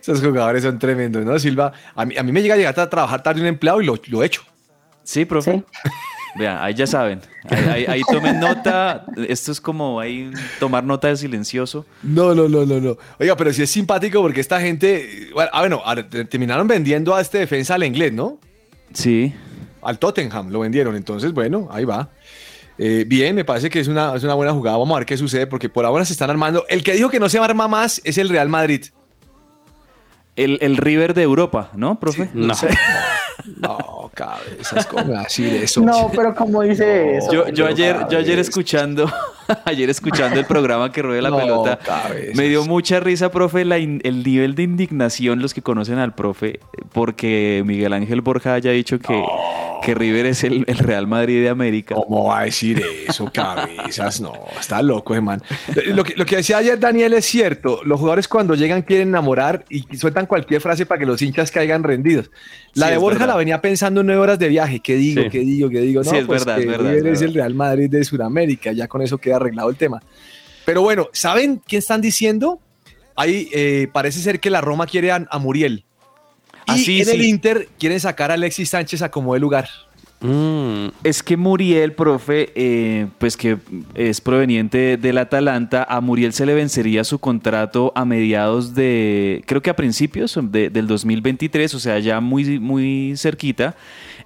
[0.00, 1.72] Esos, jugadores son tremendos, ¿no, Silva?
[1.94, 3.96] A mí, a mí me llega a llegar a trabajar tarde un empleado y lo,
[4.08, 4.42] lo echo.
[5.02, 5.62] Sí, profe.
[6.38, 7.20] Vean, ahí ya saben.
[7.48, 9.04] Ahí, ahí- ahí tomen nota.
[9.28, 10.30] Esto es como ahí
[10.60, 11.84] tomar nota de silencioso.
[12.04, 12.96] No, no, no, no, no.
[13.18, 15.28] Oiga, pero sí es simpático porque esta gente.
[15.34, 15.82] Bueno, ah, bueno,
[16.28, 18.38] terminaron vendiendo a este defensa al inglés, ¿no?
[18.94, 19.34] Sí.
[19.82, 20.94] Al Tottenham lo vendieron.
[20.94, 22.10] Entonces, bueno, ahí va.
[22.82, 24.78] Eh, bien, me parece que es una, es una buena jugada.
[24.78, 26.64] Vamos a ver qué sucede porque por ahora se están armando.
[26.66, 28.86] El que dijo que no se arma más es el Real Madrid.
[30.34, 32.30] El, el River de Europa, ¿no, profe?
[32.32, 32.68] no sé.
[33.56, 35.80] No, cabezas, ¿cómo así de eso?
[35.80, 37.32] No, pero como dice eso.
[37.32, 39.10] Yo, yo ayer, yo ayer escuchando,
[39.64, 42.36] ayer escuchando el programa que ruede la No, pelota, cabezas.
[42.36, 46.60] me dio mucha risa, profe, la el nivel de indignación los que conocen al profe,
[46.92, 49.22] porque Miguel Ángel Borja haya dicho que,
[49.82, 51.94] que River es el, el Real Madrid de América.
[51.94, 54.20] ¿Cómo va a decir eso, cabezas?
[54.20, 55.42] No, está loco, man.
[55.86, 57.80] Lo que, lo que decía ayer Daniel es cierto.
[57.84, 61.82] Los jugadores cuando llegan quieren enamorar y sueltan cualquier frase para que los hinchas caigan
[61.82, 62.30] rendidos.
[62.74, 63.34] La Sí, de Borja verdad.
[63.34, 64.78] la venía pensando en nueve horas de viaje.
[64.80, 65.22] ¿Qué digo?
[65.22, 65.28] Sí.
[65.30, 65.68] ¿Qué digo?
[65.68, 66.04] ¿Qué digo?
[66.04, 67.40] Sí, es verdad, que es verdad, River es es el verdad.
[67.40, 68.70] Real Madrid de Sudamérica.
[68.72, 70.02] Ya con eso queda arreglado el tema.
[70.64, 72.60] Pero bueno, ¿saben quién están diciendo?
[73.16, 75.84] Ahí eh, parece ser que la Roma quiere a, a Muriel.
[76.66, 77.22] Y Ah, sí, en el.
[77.24, 79.68] Inter quieren sacar a Alexis Sánchez a como de lugar.
[81.02, 83.56] Es que Muriel, profe, eh, pues que
[83.94, 89.62] es proveniente del Atalanta, a Muriel se le vencería su contrato a mediados de, creo
[89.62, 93.76] que a principios de- del 2023, o sea, ya muy, muy cerquita.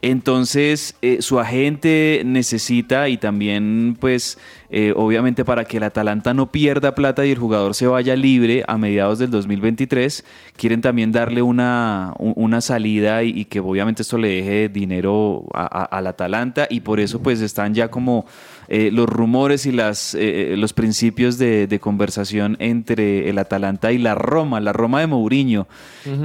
[0.02, 4.36] Entonces, eh, su agente necesita y también, pues,
[4.70, 8.64] eh, obviamente para que el Atalanta no pierda plata y el jugador se vaya libre
[8.66, 10.24] a mediados del 2023,
[10.56, 16.66] quieren también darle una, una salida y, que obviamente esto le deje dinero al Atalanta
[16.68, 18.26] y por eso pues están ya como
[18.68, 23.98] eh, los rumores y las, eh, los principios de, de conversación entre el Atalanta y
[23.98, 25.66] la Roma, la Roma de Mourinho.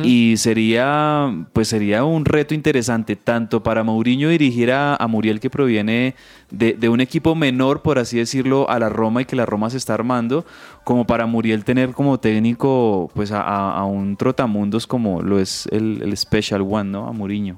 [0.03, 5.49] Y sería, pues sería un reto interesante tanto para Mourinho dirigir a, a Muriel que
[5.49, 6.15] proviene
[6.51, 9.69] de, de un equipo menor, por así decirlo, a la Roma y que la Roma
[9.69, 10.45] se está armando,
[10.83, 15.67] como para Muriel tener como técnico pues a, a- a un trotamundos como lo es
[15.71, 17.07] el, el Special One, ¿no?
[17.07, 17.57] A Mourinho.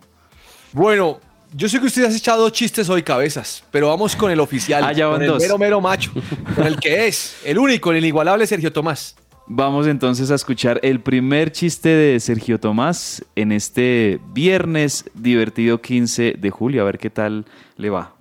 [0.73, 1.19] Bueno,
[1.53, 4.83] yo sé que usted ha echado dos chistes hoy, cabezas, pero vamos con el oficial.
[4.83, 5.35] Ah, ya van con dos.
[5.43, 6.11] el mero, mero macho.
[6.55, 9.15] con el que es, el único, el inigualable Sergio Tomás.
[9.47, 16.35] Vamos entonces a escuchar el primer chiste de Sergio Tomás en este viernes divertido 15
[16.37, 16.83] de julio.
[16.83, 18.13] A ver qué tal le va.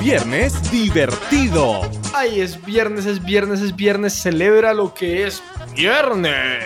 [0.00, 1.82] Viernes divertido.
[2.14, 4.14] Ay, es viernes, es viernes, es viernes.
[4.14, 5.42] Celebra lo que es
[5.76, 6.64] viernes.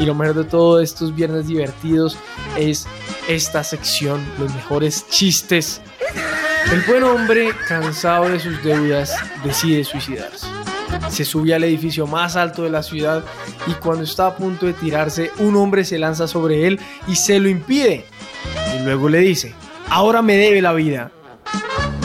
[0.00, 2.16] Y lo mejor de todo estos viernes divertidos
[2.56, 2.86] es
[3.28, 5.80] esta sección, los mejores chistes.
[6.72, 10.46] El buen hombre, cansado de sus deudas, decide suicidarse.
[11.08, 13.24] Se sube al edificio más alto de la ciudad
[13.66, 17.40] y cuando está a punto de tirarse, un hombre se lanza sobre él y se
[17.40, 18.04] lo impide.
[18.76, 19.54] Y luego le dice,
[19.88, 21.10] ahora me debe la vida.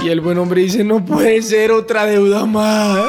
[0.04, 3.08] Y el buen hombre dice, no puede ser otra deuda más.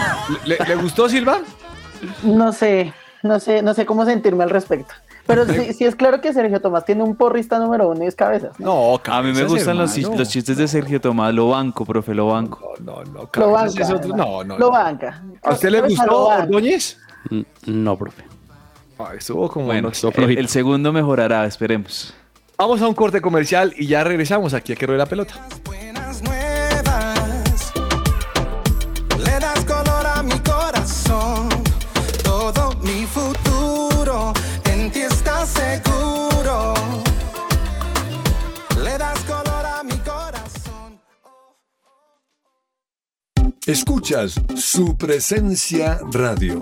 [0.46, 1.40] ¿Le, le gustó Silva?
[2.24, 4.94] No sé, no sé, no sé cómo sentirme al respecto.
[5.26, 8.16] Pero sí, sí es claro que Sergio Tomás tiene un porrista número uno y es
[8.16, 8.60] cabezas.
[8.60, 11.34] No, A mí me gustan los, los chistes de Sergio Tomás.
[11.34, 12.76] Lo banco, profe, lo banco.
[12.80, 13.82] No, no, Lo banca.
[13.84, 14.16] Es otro-.
[14.16, 14.72] No, no, Lo no.
[14.72, 15.24] banca.
[15.42, 16.28] ¿A usted le gustó.
[16.28, 17.00] Ordóñez?
[17.66, 18.24] No, profe.
[19.00, 22.14] Ah, estuvo como Bueno, no el, el segundo mejorará, esperemos.
[22.58, 25.34] Vamos a un corte comercial y ya regresamos aquí a que ruede la pelota.
[43.68, 46.62] Escuchas su presencia radio.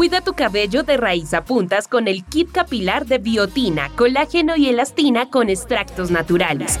[0.00, 4.68] Cuida tu cabello de raíz a puntas con el kit capilar de biotina, colágeno y
[4.68, 6.80] elastina con extractos naturales.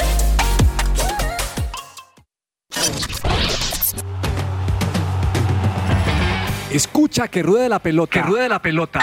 [6.71, 8.11] Escucha que ruede la pelota.
[8.11, 9.01] Que ruede la pelota.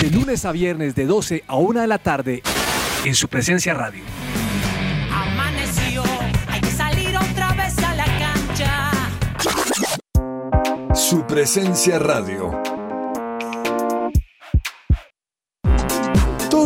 [0.00, 2.42] De lunes a viernes de 12 a 1 de la tarde
[3.04, 4.04] en su presencia radio.
[5.12, 6.04] Amaneció,
[6.48, 8.92] hay que salir otra vez a la cancha.
[10.94, 12.52] Su presencia radio.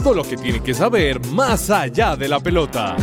[0.01, 2.97] todo lo que tiene que saber más allá de la pelota.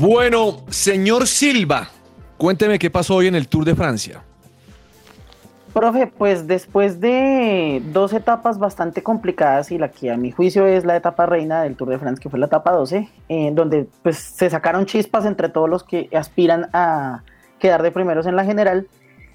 [0.00, 1.90] Bueno, señor Silva,
[2.38, 4.22] cuénteme qué pasó hoy en el Tour de Francia.
[5.74, 10.86] Profe, pues después de dos etapas bastante complicadas y la que a mi juicio es
[10.86, 14.16] la etapa reina del Tour de France, que fue la etapa 12, en donde pues
[14.16, 17.22] se sacaron chispas entre todos los que aspiran a
[17.58, 18.88] quedar de primeros en la general,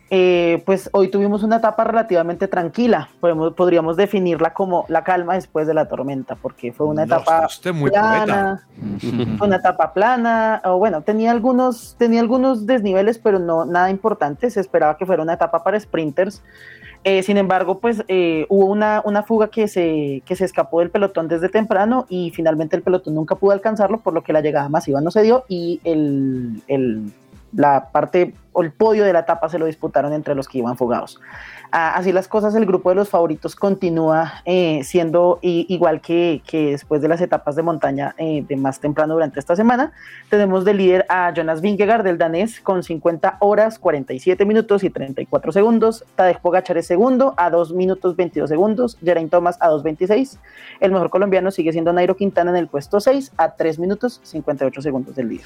[0.10, 5.66] eh, pues hoy tuvimos una etapa relativamente tranquila, Podemos, podríamos definirla como la calma después
[5.68, 8.64] de la tormenta, porque fue una No, etapa usted muy plana,
[9.38, 14.50] fue una etapa plana, o bueno, tenía algunos, tenía algunos desniveles, pero no nada importante,
[14.52, 16.42] se esperaba que fuera una etapa para sprinters,
[17.08, 20.90] Eh, sin embargo, pues eh, hubo una, una fuga que se, que se escapó del
[20.90, 24.70] pelotón desde temprano y finalmente el pelotón nunca pudo alcanzarlo, por lo que la llegada
[24.70, 27.12] masiva no se dio y el, el-
[27.56, 30.78] la parte o el podio de la etapa se lo disputaron entre los que iban
[30.78, 31.20] fugados.
[31.72, 36.72] Ah, así las cosas, el grupo de los favoritos continúa eh, siendo igual que, que
[36.72, 39.92] después de las etapas de montaña eh, de más temprano durante esta semana.
[40.30, 45.52] Tenemos de líder a Jonas Vingegaard del danés con 50 horas, 47 minutos y 34
[45.52, 46.06] segundos.
[46.16, 48.98] Tadej Pogacar es segundo a 2 minutos 22 segundos.
[49.04, 50.38] Geraint Thomas a 2.26.
[50.80, 54.82] El mejor colombiano sigue siendo Nairo Quintana en el puesto 6 a 3 minutos 58
[54.82, 55.46] segundos del líder.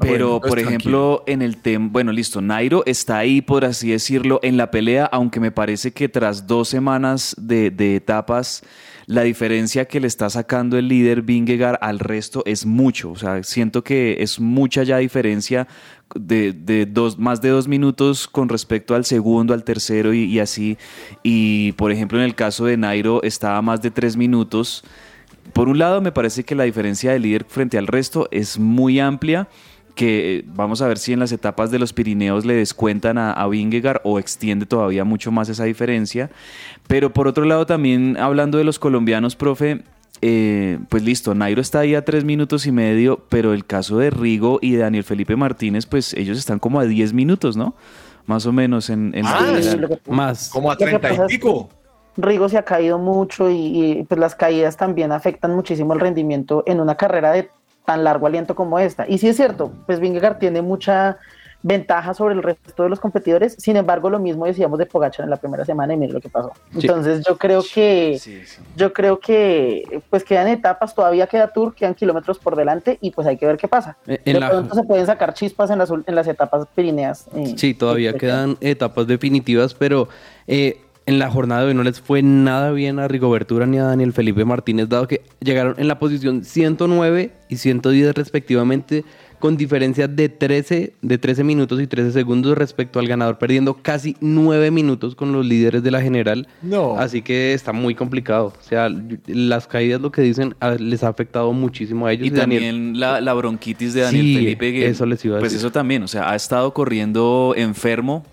[0.00, 4.40] Pero, Bueno, por ejemplo, en el tema, bueno, listo, Nairo está ahí, por así decirlo,
[4.42, 8.62] en la pelea, aunque me parece que tras dos semanas de, de etapas,
[9.06, 13.10] la diferencia que le está sacando el líder Vingegaard al resto es mucho.
[13.10, 15.68] O sea, siento que es mucha ya diferencia
[16.14, 20.38] de, de dos, más de dos minutos con respecto al segundo, al tercero y, y
[20.38, 20.78] así.
[21.22, 24.84] Y, por ejemplo, en el caso de Nairo estaba más de tres minutos.
[25.52, 29.00] Por un lado, me parece que la diferencia del líder frente al resto es muy
[29.00, 29.48] amplia
[29.94, 33.32] que eh, vamos a ver si en las etapas de los Pirineos le descuentan a,
[33.32, 36.30] a Vingegaard o extiende todavía mucho más esa diferencia.
[36.86, 39.82] Pero por otro lado también hablando de los colombianos, profe,
[40.22, 44.10] eh, pues listo, Nairo está ahí a tres minutos y medio, pero el caso de
[44.10, 47.74] Rigo y de Daniel Felipe Martínez, pues ellos están como a 10 minutos, ¿no?
[48.26, 49.62] Más o menos en, en la Ah, general.
[49.62, 50.50] sí, que- Más.
[50.50, 51.68] Como a Lo que 30 pasa y pico.
[52.16, 53.54] Rigo se ha caído mucho y,
[54.00, 57.48] y, pues las caídas también afectan muchísimo el rendimiento en una carrera de
[57.90, 59.04] tan largo aliento como esta.
[59.08, 61.18] Y sí es cierto, pues Vingegaard tiene mucha
[61.62, 65.30] ventaja sobre el resto de los competidores, sin embargo lo mismo decíamos de Pogacar en
[65.30, 66.52] la primera semana y mire lo que pasó.
[66.70, 66.86] Sí.
[66.86, 68.16] Entonces yo creo que
[68.76, 73.26] yo creo que pues quedan etapas, todavía queda Tour, quedan kilómetros por delante y pues
[73.26, 73.96] hay que ver qué pasa.
[74.06, 77.26] Eh, en de la- pronto se pueden sacar chispas en las, en las etapas pirineas.
[77.34, 80.08] eh, Sí, todavía eh, quedan etapas definitivas, pero
[80.46, 83.84] eh, en la jornada de hoy no les fue nada bien a Rigobertura ni a
[83.84, 89.04] Daniel Felipe Martínez, dado que llegaron en la posición 109 y 110 respectivamente,
[89.40, 94.14] con diferencia de 13, de 13 minutos y 13 segundos respecto al ganador, perdiendo casi
[94.20, 96.46] 9 minutos con los líderes de la general.
[96.62, 96.98] No.
[96.98, 98.52] Así que está muy complicado.
[98.58, 98.88] O sea,
[99.26, 102.26] las caídas, lo que dicen, a- les ha afectado muchísimo a ellos.
[102.26, 104.72] Y también la, la bronquitis de Daniel Sí, Felipe.
[104.72, 105.64] que, eso les iba a Pues decir.
[105.66, 108.24] eso también, o sea, ha estado corriendo enfermo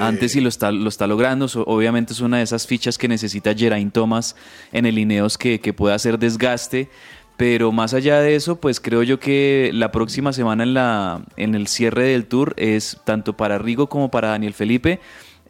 [0.00, 1.46] antes y lo está, lo está logrando.
[1.66, 4.36] Obviamente es una de esas fichas que necesita Geraint Thomas
[4.72, 6.88] en el Ineos que, que pueda hacer desgaste.
[7.36, 11.54] Pero más allá de eso, pues creo yo que la próxima semana en, la, en
[11.54, 15.00] el cierre del tour es tanto para Rigo como para Daniel Felipe.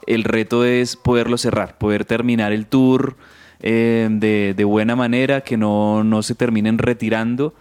[0.06, 3.16] El reto es poderlo cerrar, poder terminar el tour
[3.60, 7.54] eh, de, de buena manera, que no, no se terminen retirando.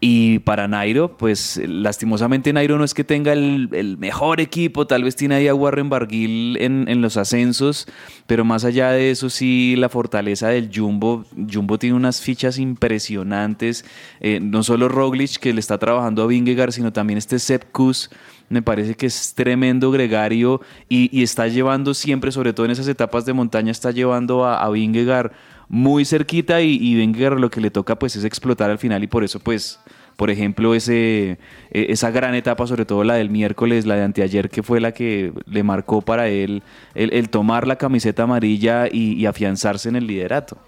[0.00, 5.16] Y para Nairo, pues lastimosamente Nairo no es que tenga el, mejor equipo, tal vez
[5.16, 7.88] tiene ahí a Warren Barguil en, en los ascensos,
[8.28, 13.84] pero más allá de eso sí la fortaleza del Jumbo, Jumbo tiene unas fichas impresionantes,
[14.20, 18.08] eh, no solo Roglic que le está trabajando a Vingegaard, sino también este Sepp Kuss,
[18.50, 23.24] me parece que es tremendo gregario y, está llevando siempre, sobre todo en esas etapas
[23.24, 25.32] de montaña, está llevando a, a Vingegaard
[25.68, 29.22] muy cerquita y, y lo que le toca pues es explotar al final y por
[29.22, 29.78] eso pues
[30.18, 31.38] por ejemplo ese
[31.70, 34.90] eh, esa gran etapa sobre todo la del miércoles la de anteayer que fue la
[34.92, 36.62] que le marcó para él
[36.94, 40.58] el, el tomar la camiseta amarilla y, y afianzarse en el liderato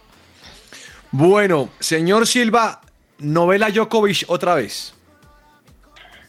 [1.11, 2.81] Bueno, señor Silva,
[3.19, 4.95] novela Djokovic otra vez.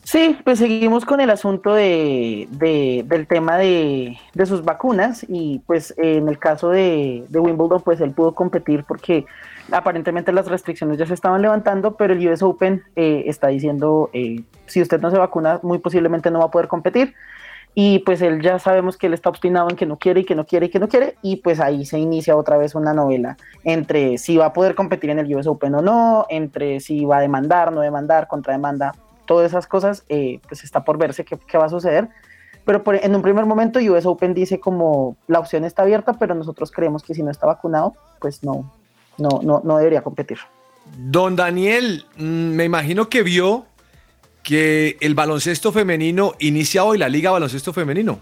[0.04, 5.60] Sí, pues seguimos con el asunto de, de- del tema de, de sus vacunas y
[5.68, 9.26] pues en el caso de, de Wimbledon pues él pudo competir porque
[9.72, 14.44] aparentemente las restricciones ya se estaban levantando, pero el US Open eh, está diciendo eh,
[14.66, 17.14] si usted no se vacuna muy posiblemente no va a poder competir
[17.74, 20.36] y pues él ya sabemos que él está obstinado en que no quiere y que
[20.36, 23.38] no quiere y que no quiere y pues ahí se inicia otra vez una novela
[23.64, 27.18] entre si va a poder competir en el US Open o no, entre si va
[27.18, 28.94] a demandar, no demandar, contrademanda,
[29.26, 32.10] todas esas cosas, eh, pues está por verse qué, qué va a suceder.
[32.66, 36.36] Pero por- en un primer momento US Open dice como la opción está abierta, pero
[36.36, 38.70] nosotros creemos que si no está vacunado, pues no,
[39.22, 40.40] no, no, no debería competir.
[40.98, 43.66] Don Daniel, mm, me imagino que vio
[44.44, 48.20] que el baloncesto femenino inicia hoy, la Liga Baloncesto Femenino.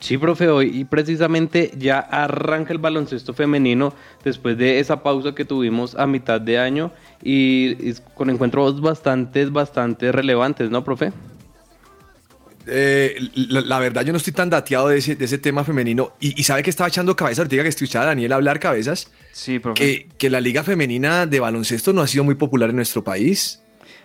[0.00, 3.92] Sí, profe, hoy y precisamente ya arranca el baloncesto femenino
[4.22, 9.46] después de esa pausa que tuvimos a mitad de año y, y con encuentros bastante,
[9.46, 11.12] bastante relevantes, ¿no, profe?
[12.70, 16.14] Eh, la, la verdad, yo no estoy tan dateado de ese, de ese tema femenino.
[16.20, 19.10] Y, y sabe que estaba echando cabeza ahorita que escuchaba a Daniel hablar cabezas.
[19.32, 19.82] Sí, profe.
[19.82, 23.62] Que, que la liga femenina de baloncesto no ha sido muy popular en nuestro país.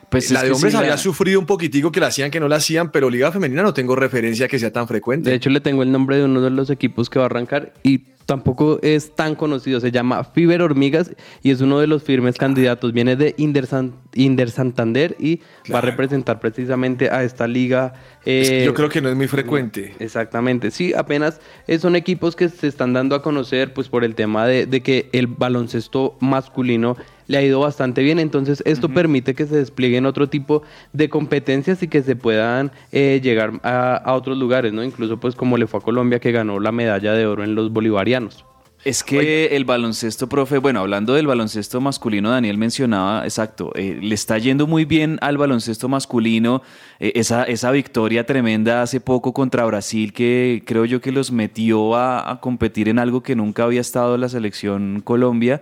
[0.10, 2.48] Pues la de hombres sí, había la- sufrido un poquitico que la hacían, que no
[2.48, 5.30] la hacían, pero liga femenina no tengo referencia que sea tan frecuente.
[5.30, 7.74] De hecho, le tengo el nombre de uno de los equipos que va a arrancar
[7.84, 9.82] y tampoco es tan conocido.
[9.82, 12.94] Se llama Fiber Hormigas y es uno de los firmes candidatos.
[12.94, 15.42] Viene de Inder, San- Inder Santander y
[15.74, 17.94] va a representar precisamente a esta liga.
[18.24, 19.94] Es que eh, yo creo que no es muy frecuente.
[20.00, 21.42] Exactamente, sí, apenas
[21.80, 25.10] son equipos que se están dando a conocer pues por el tema de, de que
[25.12, 26.96] el baloncesto masculino
[27.34, 30.62] le ha ido bastante bien, entonces esto permite que se desplieguen otro tipo
[30.94, 34.84] de competencias y que se puedan eh, llegar a, a otros lugares, ¿no?
[34.84, 37.74] Incluso pues como le fue a Colombia que ganó la medalla de oro en los
[37.74, 38.46] bolivarianos.
[38.86, 44.14] Es que el baloncesto, profe, bueno, hablando del baloncesto masculino, Daniel mencionaba, exacto, eh, le
[44.14, 46.62] está yendo muy bien al baloncesto masculino.
[47.00, 51.96] eh, esa, esa victoria tremenda hace poco contra Brasil, que creo yo que los metió
[51.96, 55.62] a, a competir en algo que nunca había estado la selección Colombia.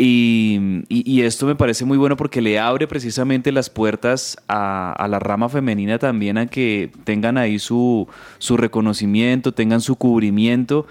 [0.00, 4.92] Y, y- y esto me parece muy bueno porque le abre precisamente las puertas a,
[4.92, 8.06] a la rama femenina también a que tengan ahí su,
[8.38, 10.86] su reconocimiento, tengan su cubrimiento.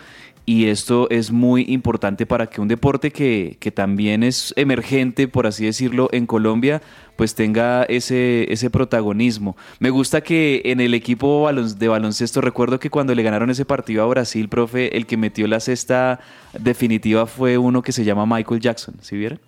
[0.49, 5.45] Y esto es muy importante para que un deporte que, que también es emergente, por
[5.45, 6.81] así decirlo, en Colombia,
[7.17, 9.57] pues tenga ese, ese protagonismo.
[9.79, 14.03] Me gusta que en el equipo de baloncesto, recuerdo que cuando le ganaron ese partido
[14.03, 16.21] a Brasil, profe, el que metió la cesta
[16.57, 19.41] definitiva fue uno que se llama Michael Jackson, ¿sí vieron?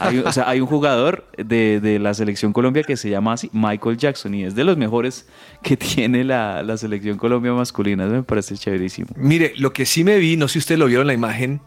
[0.00, 3.50] Hay, o sea, hay un jugador de, de la selección Colombia que se llama así,
[3.52, 5.26] Michael Jackson, y es de los mejores
[5.62, 8.04] que tiene la, la selección Colombia masculina.
[8.06, 9.08] Eso me parece chéverísimo.
[9.16, 11.60] Mire, lo que sí me vi, no sé si ustedes lo vieron la imagen,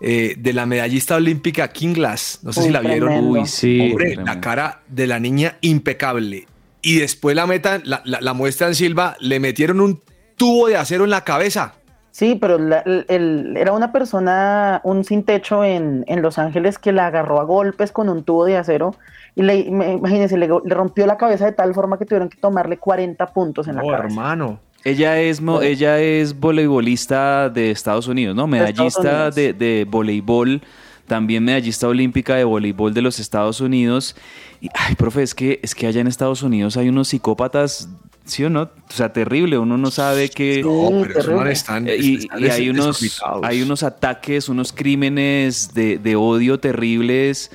[0.00, 2.40] eh, de la medallista olímpica King Glass.
[2.42, 3.08] No sé Uy, si la vieron.
[3.08, 3.40] tremendo.
[3.40, 3.80] Uy, sí.
[3.90, 6.46] Hombre, la cara de la niña impecable.
[6.82, 10.00] Y después la metan, la, la, la muestran Silva, le metieron un
[10.36, 11.74] tubo de acero en la cabeza.
[12.18, 16.76] Sí, pero la- el- el- era una persona, un sin techo en, en Los Ángeles
[16.76, 18.96] que la agarró a golpes con un tubo de acero
[19.36, 22.36] y le, me- imagínense, le, le rompió la cabeza de tal forma que tuvieron que
[22.36, 24.04] tomarle 40 puntos en la cabeza.
[24.06, 24.58] hermano.
[24.82, 28.42] Ella es, mo- ella es voleibolista de Estados Unidos, ¿no?
[28.42, 29.34] De Medallista Unidos.
[29.36, 30.60] de, de voleibol,
[31.06, 34.16] también medallista olímpica de voleibol de los Estados Unidos.
[34.60, 37.88] Y, ay, profe, es que, es que allá en Estados Unidos hay unos psicópatas,
[38.28, 38.62] ¿sí o no?
[38.62, 40.62] O sea, terrible, uno no sabe qué...
[40.62, 45.74] No, pero manes están- Eh, y, están y hay, unos, hay unos ataques, unos crímenes
[45.74, 47.50] de, de odio terribles.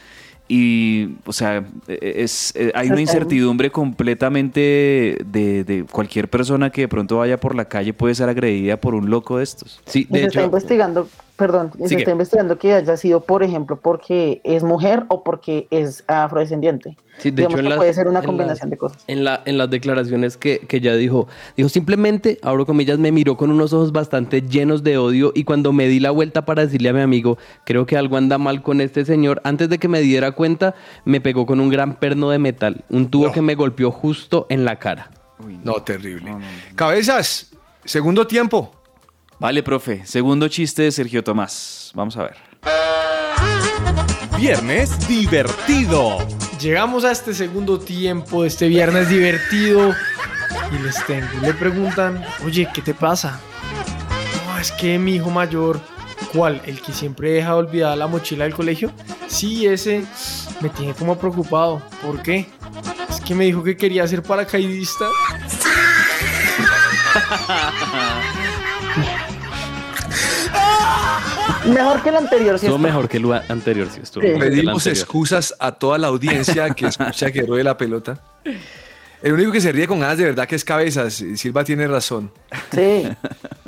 [0.49, 6.81] Y, o sea, eh, es, eh, hay una incertidumbre completamente de, de cualquier persona que
[6.81, 9.79] de pronto vaya por la calle puede ser agredida por un loco de estos.
[9.85, 12.01] Sí, Y se está investigando, perdón, se Sigue.
[12.01, 16.95] está investigando que haya sido, por ejemplo, porque es mujer o porque es afrodescendiente.
[17.19, 19.03] Sí, de Digamos hecho, en las- puede ser una combinación las- de cosas.
[19.07, 23.37] En, la, en las declaraciones que, que ella dijo, dijo simplemente, abro comillas, me miró
[23.37, 26.89] con unos ojos bastante llenos de odio y cuando me di la vuelta para decirle
[26.89, 30.01] a mi amigo, creo que algo anda mal con este señor, antes de que me
[30.01, 30.73] diera cuenta,
[31.05, 34.65] me pegó con un gran perno de metal, un tubo que me golpeó justo en
[34.65, 35.11] la cara.
[35.63, 36.35] No, terrible.
[36.75, 37.51] Cabezas,
[37.85, 38.71] segundo tiempo.
[39.39, 40.05] Vale, profe.
[40.05, 41.91] Segundo chiste de Sergio Tomás.
[41.93, 42.35] Vamos a ver.
[44.37, 46.17] Viernes divertido.
[46.59, 49.93] Llegamos a este segundo tiempo de este viernes divertido
[50.71, 51.27] y les tengo.
[51.41, 53.39] Le preguntan, oye, ¿qué te pasa?
[54.47, 55.79] No, es que mi hijo mayor,
[56.33, 56.61] ¿cuál?
[56.65, 58.91] ¿El que siempre deja olvidada la mochila del colegio?
[59.27, 60.05] Sí, ese
[60.61, 61.81] me tiene como preocupado.
[62.01, 62.47] ¿Por qué?
[63.09, 65.05] Es que me dijo que quería ser paracaidista.
[71.65, 72.65] Mejor que el anterior, ¿sí?
[72.65, 74.97] Estuvo mejor que el anterior, sí, estuvo el Pedimos anterior.
[74.97, 78.19] excusas a toda la audiencia que escucha que ruede la pelota.
[79.21, 81.23] El único que se ríe con ganas de verdad que es Cabezas.
[81.35, 82.29] Silva tiene razón.
[82.73, 83.07] Sí.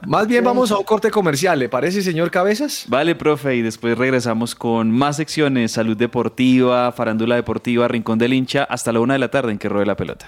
[0.06, 2.84] Más bien vamos a un corte comercial, ¿le parece, señor Cabezas?
[2.90, 8.66] Vale, profe, y después regresamos con más secciones, salud deportiva, farándula deportiva, rincón del hincha,
[8.66, 10.28] hasta la una de la tarde en que ruede la pelota.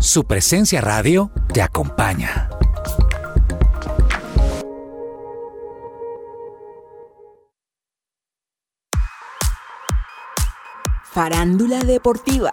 [0.00, 2.48] Su presencia radio te acompaña.
[11.04, 12.50] Farándula Deportiva.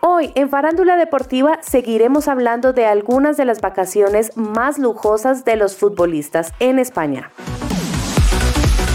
[0.00, 5.76] Hoy en Farándula Deportiva seguiremos hablando de algunas de las vacaciones más lujosas de los
[5.76, 7.30] futbolistas en España.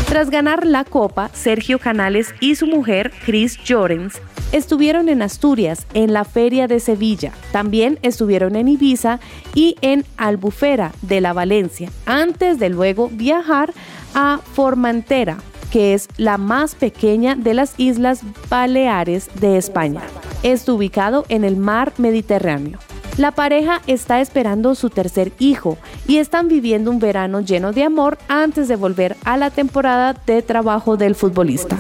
[0.09, 4.22] Tras ganar la Copa, Sergio Canales y su mujer, Chris Llorens,
[4.52, 7.32] estuvieron en Asturias, en la Feria de Sevilla.
[7.52, 9.20] También estuvieron en Ibiza
[9.54, 13.74] y en Albufera de la Valencia, antes de luego viajar
[14.14, 15.38] a Formentera,
[15.72, 20.02] que es la más pequeña de las Islas Baleares de España.
[20.43, 22.80] Está ubicado en el mar Mediterráneo.
[23.18, 25.78] La pareja está esperando su tercer hijo
[26.08, 30.41] y están viviendo un verano lleno de amor antes de volver a la temporada de
[30.41, 31.78] trabajo del futbolista.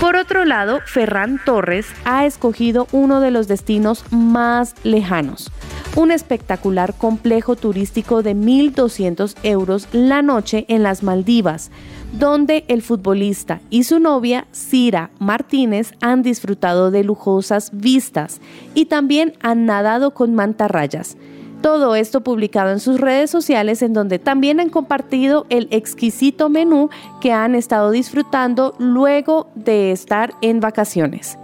[0.00, 5.50] Por otro lado, Ferran Torres ha escogido uno de los destinos más lejanos,
[5.96, 11.72] un espectacular complejo turístico de 1.200 euros la noche en las Maldivas,
[12.12, 18.40] donde el futbolista y su novia, Cira Martínez, han disfrutado de lujosas vistas
[18.74, 21.16] y también han nadado con mantarrayas.
[21.62, 26.88] Todo esto publicado en sus redes sociales en donde también han compartido el exquisito menú
[27.20, 31.36] que han estado disfrutando luego de estar en vacaciones.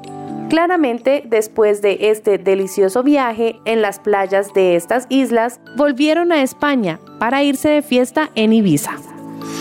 [0.50, 7.00] Claramente, después de este delicioso viaje en las playas de estas islas, volvieron a España
[7.18, 8.92] para irse de fiesta en Ibiza.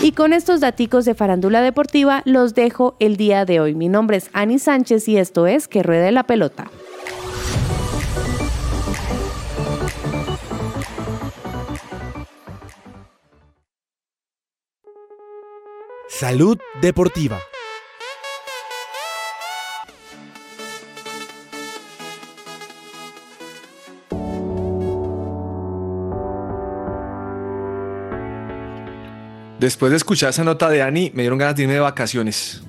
[0.02, 3.74] Y con estos daticos de farándula deportiva los dejo el día de hoy.
[3.74, 6.70] Mi nombre es Ani Sánchez y esto es Que Ruede la Pelota.
[16.18, 17.40] Salud Deportiva.
[29.58, 32.62] Después de escuchar esa nota de Ani, me dieron ganas de irme de vacaciones.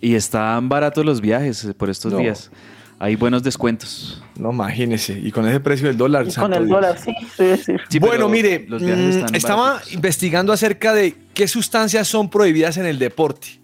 [0.00, 2.18] Y están baratos los viajes eh, por estos No.
[2.18, 2.50] días.
[3.00, 4.22] Hay buenos descuentos.
[4.36, 5.12] No, imagínese.
[5.18, 6.26] Y con ese precio del dólar.
[6.34, 6.70] Con el Dios.
[6.76, 7.72] dólar, sí, sí, sí.
[7.88, 9.92] Sí, bueno, mire, los viajes mm, están estaba baratos.
[9.92, 13.60] investigando acerca de qué sustancias son prohibidas en el deporte.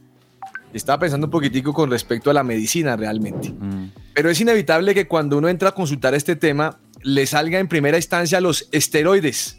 [0.72, 3.50] Estaba pensando un poquitico con respecto a la medicina realmente.
[3.50, 3.90] Mm.
[4.14, 7.96] Pero es inevitable que cuando uno entra a consultar este tema, le salga en primera
[7.96, 9.58] instancia los esteroides.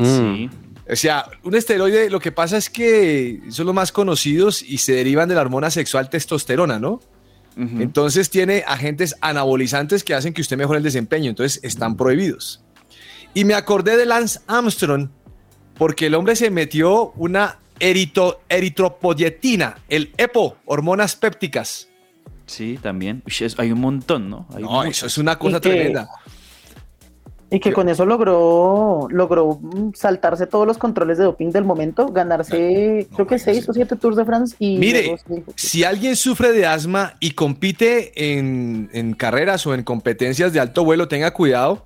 [0.00, 0.48] Sí.
[0.90, 4.94] O sea, un esteroide lo que pasa es que son los más conocidos y se
[4.94, 7.00] derivan de la hormona sexual testosterona, ¿no?
[7.56, 12.64] Entonces tiene agentes anabolizantes que hacen que usted mejore el desempeño, entonces están prohibidos.
[13.34, 15.10] Y me acordé de Lance Armstrong
[15.78, 21.88] porque el hombre se metió una erito- eritropoyetina, el EPO, hormonas pépticas.
[22.46, 23.22] Sí, también.
[23.26, 24.46] Uy, es- hay un montón, ¿no?
[24.54, 24.98] Hay No, muchas.
[24.98, 26.08] eso es una cosa Y que- tremenda.
[27.50, 32.08] Y que con eso logró, logró mm, saltarse todos los controles de doping del momento,
[32.08, 35.18] ganarse creo que seis o siete Tours de France y Mire, luego
[35.54, 40.84] si alguien sufre de asma y compite en, en carreras o en competencias de alto
[40.84, 41.84] vuelo, tenga cuidado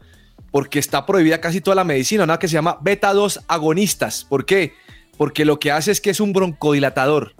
[0.50, 4.24] porque está prohibida casi toda la medicina, una que se llama beta 2 agonistas.
[4.24, 4.72] ¿Por qué?
[5.16, 7.34] Porque lo que hace es que es un broncodilatador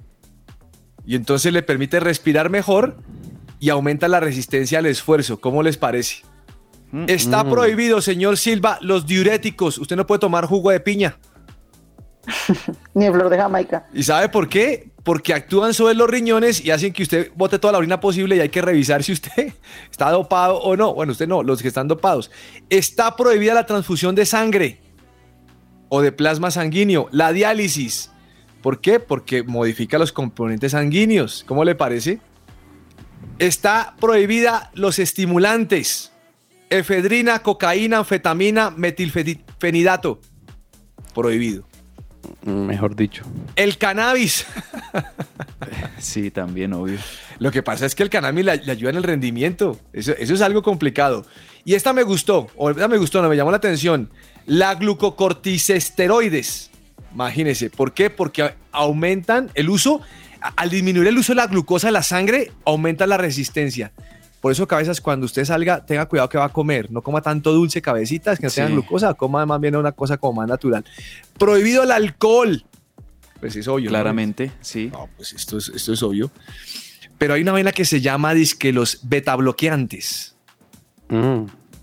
[1.06, 2.96] y entonces le permite respirar mejor
[3.60, 5.40] y aumenta la resistencia al esfuerzo.
[5.40, 6.22] ¿Cómo les parece?
[7.06, 7.50] Está Mm.
[7.50, 9.78] prohibido, señor Silva, los diuréticos.
[9.78, 11.18] Usted no puede tomar jugo de piña.
[12.94, 13.86] Ni en flor de Jamaica.
[13.92, 14.90] ¿Y sabe por qué?
[15.08, 18.40] Porque actúan sobre los riñones y hacen que usted bote toda la orina posible y
[18.40, 19.54] hay que revisar si usted
[19.90, 20.92] está dopado o no.
[20.92, 22.30] Bueno, usted no, los que están dopados.
[22.68, 24.82] Está prohibida la transfusión de sangre
[25.88, 28.10] o de plasma sanguíneo, la diálisis.
[28.60, 29.00] ¿Por qué?
[29.00, 31.42] Porque modifica los componentes sanguíneos.
[31.48, 32.20] ¿Cómo le parece?
[33.38, 36.12] Está prohibida los estimulantes.
[36.68, 40.20] Efedrina, cocaína, anfetamina, metilfenidato.
[41.14, 41.67] Prohibido.
[42.44, 43.24] Mejor dicho.
[43.56, 44.46] El cannabis.
[45.98, 46.98] Sí, también, obvio.
[47.40, 49.78] Lo que pasa es que el cannabis le, le ayuda en el rendimiento.
[49.92, 51.26] Eso, eso es algo complicado.
[51.64, 54.08] Y esta me gustó, o esta me gustó, no me llamó la atención.
[54.46, 56.70] La glucocorticosteroides.
[57.12, 57.70] Imagínense.
[57.70, 58.10] ¿Por qué?
[58.10, 60.00] Porque aumentan el uso,
[60.40, 63.92] al disminuir el uso de la glucosa en la sangre, aumenta la resistencia.
[64.40, 66.90] Por eso, cabezas, cuando usted salga, tenga cuidado que va a comer.
[66.92, 68.56] No coma tanto dulce, cabecitas, que no Sí.
[68.56, 69.14] tengan glucosa.
[69.14, 70.84] Coma más bien una cosa como más natural.
[71.38, 72.64] Prohibido el alcohol.
[73.40, 73.86] Pues es obvio.
[73.86, 73.90] ¿no?
[73.90, 74.90] Claramente, sí.
[74.92, 76.30] No, pues esto es, esto es obvio.
[77.18, 80.36] Pero hay una vaina que se llama disque los betabloqueantes.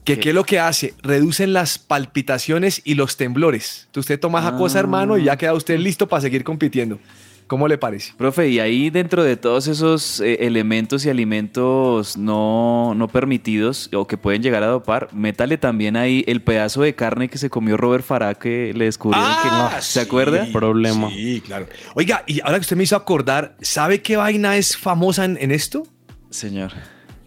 [0.05, 0.93] Que qué es lo que hace?
[1.01, 3.83] Reducen las palpitaciones y los temblores.
[3.87, 4.81] Entonces usted toma esa cosa, Ah.
[4.81, 6.99] hermano, y ya queda usted listo para seguir compitiendo.
[7.47, 8.13] ¿Cómo le parece?
[8.17, 14.07] Profe, y ahí dentro de todos esos eh, elementos y alimentos no, no permitidos o
[14.07, 17.77] que pueden llegar a dopar, métale también ahí el pedazo de carne que se comió
[17.77, 19.69] Robert Farah que le descubrieron que no.
[19.79, 20.47] ¿Se acuerda?
[20.51, 21.07] Problema.
[21.07, 21.67] Ah, Sí, claro.
[21.93, 25.51] Oiga, y ahora que usted me hizo acordar, ¿sabe qué vaina es famosa en, en
[25.51, 25.83] esto?
[26.31, 26.71] Señor.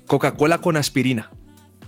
[0.06, 1.30] Coca-Cola con aspirina.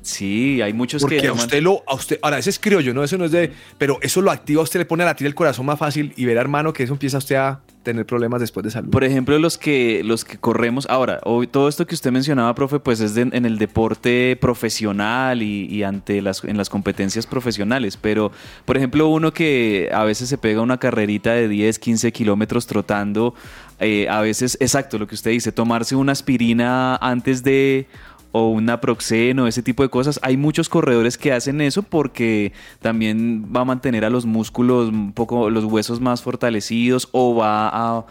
[0.03, 2.95] Sí, hay muchos Porque que a toman- usted lo, a usted, ahora ese es criollo,
[2.95, 3.05] ¿no?
[3.05, 5.35] Eso no es de, pero eso lo activa, a usted le pone a latir el
[5.35, 8.71] corazón más fácil y verá, hermano, que eso empieza usted a tener problemas después de
[8.71, 8.91] salud.
[8.91, 12.79] Por ejemplo, los que, los que corremos, ahora, hoy todo esto que usted mencionaba, profe,
[12.79, 17.97] pues es de- en el deporte profesional y, y ante las, en las competencias profesionales,
[17.97, 18.33] pero,
[18.65, 23.35] por ejemplo, uno que a veces se pega una carrerita de 10, 15 kilómetros trotando,
[23.81, 27.87] eh, a veces, exacto, lo que usted dice, tomarse una aspirina antes de
[28.33, 30.20] o un naproxeno, ese tipo de cosas.
[30.22, 35.12] Hay muchos corredores que hacen eso porque también va a mantener a los músculos un
[35.12, 38.05] poco, los huesos más fortalecidos o va a,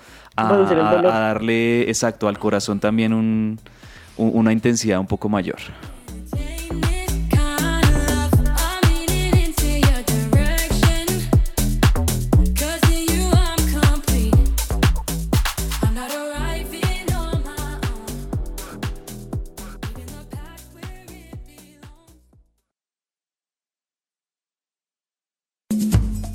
[1.20, 3.60] darle, exacto, al corazón también un-
[4.18, 5.58] un- una intensidad un poco mayor.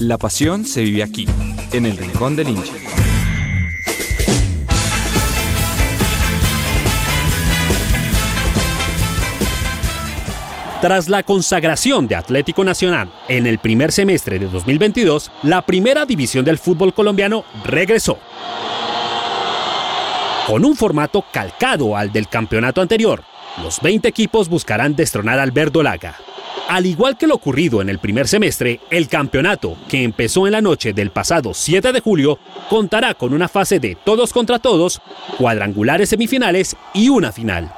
[0.06, 1.26] La pasión se vive aquí,
[1.72, 2.74] en el Rincón del Hincha.
[10.82, 16.44] Tras la consagración de Atlético Nacional en el primer semestre de 2022, la primera división
[16.44, 18.18] del fútbol colombiano regresó.
[20.46, 23.24] Con un formato calcado al del campeonato anterior,
[23.62, 26.16] los 20 equipos buscarán destronar al Verdolaga.
[26.68, 30.62] Al igual que lo ocurrido en el primer semestre, el campeonato, que empezó en la
[30.62, 32.38] noche del pasado 7 de julio,
[32.70, 35.00] contará con una fase de todos contra todos,
[35.36, 37.72] cuadrangulares semifinales y una final.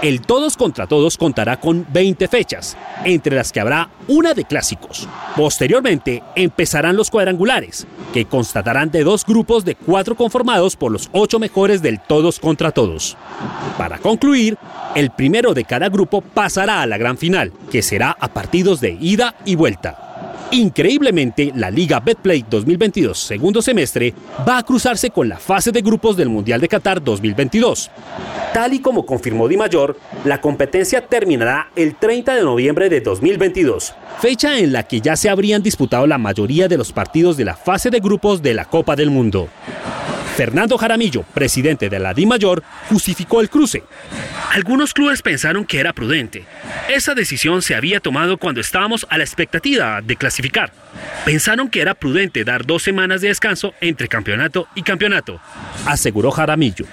[0.00, 5.08] El todos contra todos contará con 20 fechas, entre las que habrá una de clásicos.
[5.34, 11.38] Posteriormente empezarán los cuadrangulares, que constatarán de dos grupos de cuatro conformados por los ocho
[11.38, 13.16] mejores del todos contra todos.
[13.76, 14.56] Para concluir,
[14.94, 18.96] el primero de cada grupo pasará a la gran final, que será a partidos de
[19.00, 20.07] ida y vuelta.
[20.50, 24.14] Increíblemente, la Liga Betplay 2022 segundo semestre
[24.48, 27.90] va a cruzarse con la fase de grupos del Mundial de Qatar 2022.
[28.54, 33.92] Tal y como confirmó Di Mayor, la competencia terminará el 30 de noviembre de 2022,
[34.20, 37.54] fecha en la que ya se habrían disputado la mayoría de los partidos de la
[37.54, 39.50] fase de grupos de la Copa del Mundo.
[40.38, 43.82] Fernando Jaramillo, presidente de la Di Mayor, justificó el cruce.
[44.52, 46.44] Algunos clubes pensaron que era prudente.
[46.88, 50.72] Esa decisión se había tomado cuando estábamos a la expectativa de clasificar.
[51.24, 55.40] Pensaron que era prudente dar dos semanas de descanso entre campeonato y campeonato,
[55.84, 56.86] aseguró Jaramillo.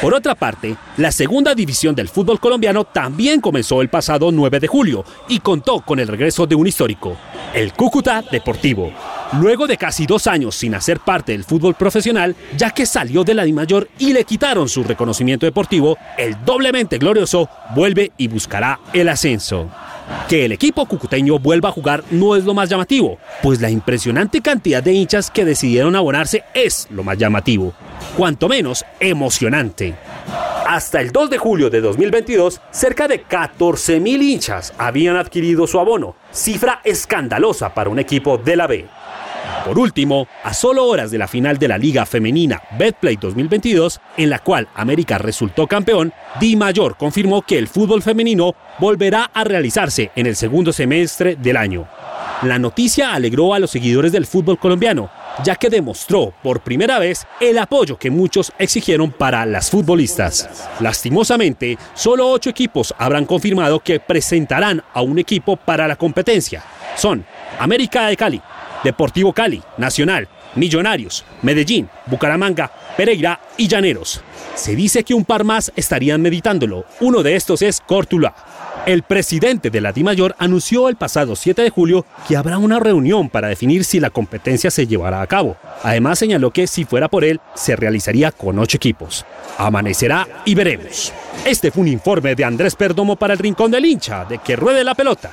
[0.00, 4.68] Por otra parte, la segunda división del fútbol colombiano también comenzó el pasado 9 de
[4.68, 7.18] julio y contó con el regreso de un histórico,
[7.54, 8.92] el Cúcuta Deportivo.
[9.34, 13.34] Luego de casi dos años sin hacer parte del fútbol profesional, ya que salió de
[13.34, 19.08] la DIMAYOR y le quitaron su reconocimiento deportivo, el doblemente glorioso vuelve y buscará el
[19.08, 19.68] ascenso.
[20.28, 24.40] Que el equipo cucuteño vuelva a jugar no es lo más llamativo, pues la impresionante
[24.40, 27.74] cantidad de hinchas que decidieron abonarse es lo más llamativo,
[28.16, 29.96] cuanto menos emocionante.
[30.68, 36.16] Hasta el 2 de julio de 2022, cerca de 14.000 hinchas habían adquirido su abono,
[36.32, 38.86] cifra escandalosa para un equipo de la B.
[39.64, 44.30] Por último, a solo horas de la final de la Liga Femenina Betplay 2022, en
[44.30, 50.10] la cual América resultó campeón, Di Mayor confirmó que el fútbol femenino volverá a realizarse
[50.14, 51.88] en el segundo semestre del año.
[52.42, 55.10] La noticia alegró a los seguidores del fútbol colombiano,
[55.42, 60.68] ya que demostró por primera vez el apoyo que muchos exigieron para las futbolistas.
[60.80, 66.62] Lastimosamente, solo ocho equipos habrán confirmado que presentarán a un equipo para la competencia.
[66.94, 67.24] Son
[67.58, 68.42] América de Cali,
[68.86, 74.20] Deportivo Cali, Nacional, Millonarios, Medellín, Bucaramanga, Pereira y Llaneros.
[74.54, 76.84] Se dice que un par más estarían meditándolo.
[77.00, 78.32] Uno de estos es Córtula.
[78.86, 83.28] El presidente de la DIMAYOR anunció el pasado 7 de julio que habrá una reunión
[83.28, 85.56] para definir si la competencia se llevará a cabo.
[85.82, 89.26] Además señaló que si fuera por él, se realizaría con ocho equipos.
[89.58, 91.12] Amanecerá y veremos.
[91.44, 94.84] Este fue un informe de Andrés Perdomo para el Rincón del Hincha, de que ruede
[94.84, 95.32] la pelota.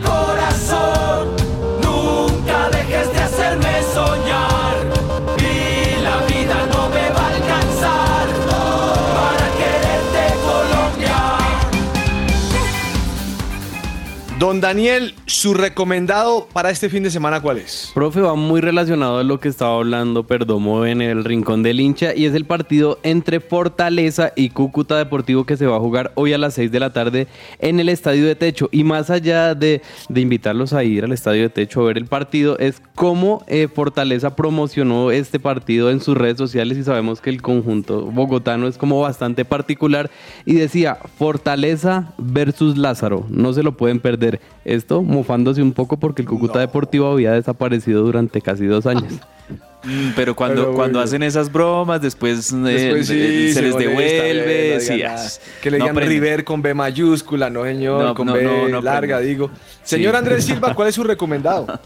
[14.41, 17.91] Don Daniel, su recomendado para este fin de semana, ¿cuál es?
[17.93, 22.15] Profe, va muy relacionado a lo que estaba hablando Perdomo en el Rincón del Hincha
[22.15, 26.33] y es el partido entre Fortaleza y Cúcuta Deportivo que se va a jugar hoy
[26.33, 27.27] a las 6 de la tarde
[27.59, 28.67] en el Estadio de Techo.
[28.71, 32.07] Y más allá de, de invitarlos a ir al Estadio de Techo a ver el
[32.07, 37.29] partido, es cómo eh, Fortaleza promocionó este partido en sus redes sociales y sabemos que
[37.29, 40.09] el conjunto bogotano es como bastante particular
[40.45, 44.30] y decía Fortaleza versus Lázaro, no se lo pueden perder.
[44.63, 49.13] Esto mofándose un poco porque el Cúcuta Deportivo había desaparecido durante casi dos años.
[49.83, 54.73] Mm, Pero cuando, Pero cuando hacen esas bromas, después, eh, sí, se, les devuelve.
[54.75, 56.21] no sí, que le no digan aprenden.
[56.21, 59.49] River con B mayúscula, no señor, No, con no, B no, no larga, digo.
[59.83, 60.17] Señor Sí.
[60.19, 61.65] Andrés Silva, ¿cuál es su recomendado?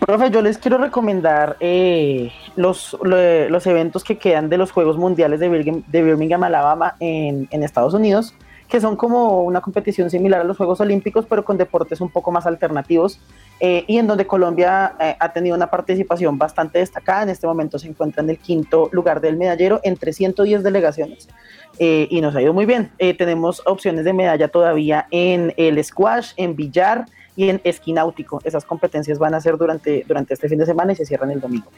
[0.00, 4.96] Profe, yo les quiero recomendar eh, los, lo- los eventos que quedan de los Juegos
[4.96, 8.34] Mundiales de Birmingham, de Birmingham, Alabama, en, en Estados Unidos,
[8.70, 12.30] que son como una competición similar a los Juegos Olímpicos, pero con deportes un poco
[12.30, 13.20] más alternativos,
[13.58, 17.24] eh, y en donde Colombia eh, ha tenido una participación bastante destacada.
[17.24, 21.28] En este momento se encuentra en el quinto lugar del medallero entre 110 delegaciones.
[21.78, 22.90] eh, y nos ha ido muy bien.
[22.98, 27.06] Eh, tenemos opciones de medalla todavía en el squash, en billar
[27.36, 28.40] y en esquí náutico.
[28.44, 31.40] Esas competencias van a ser durante, durante este fin de semana y se cierran el
[31.40, 31.70] domingo.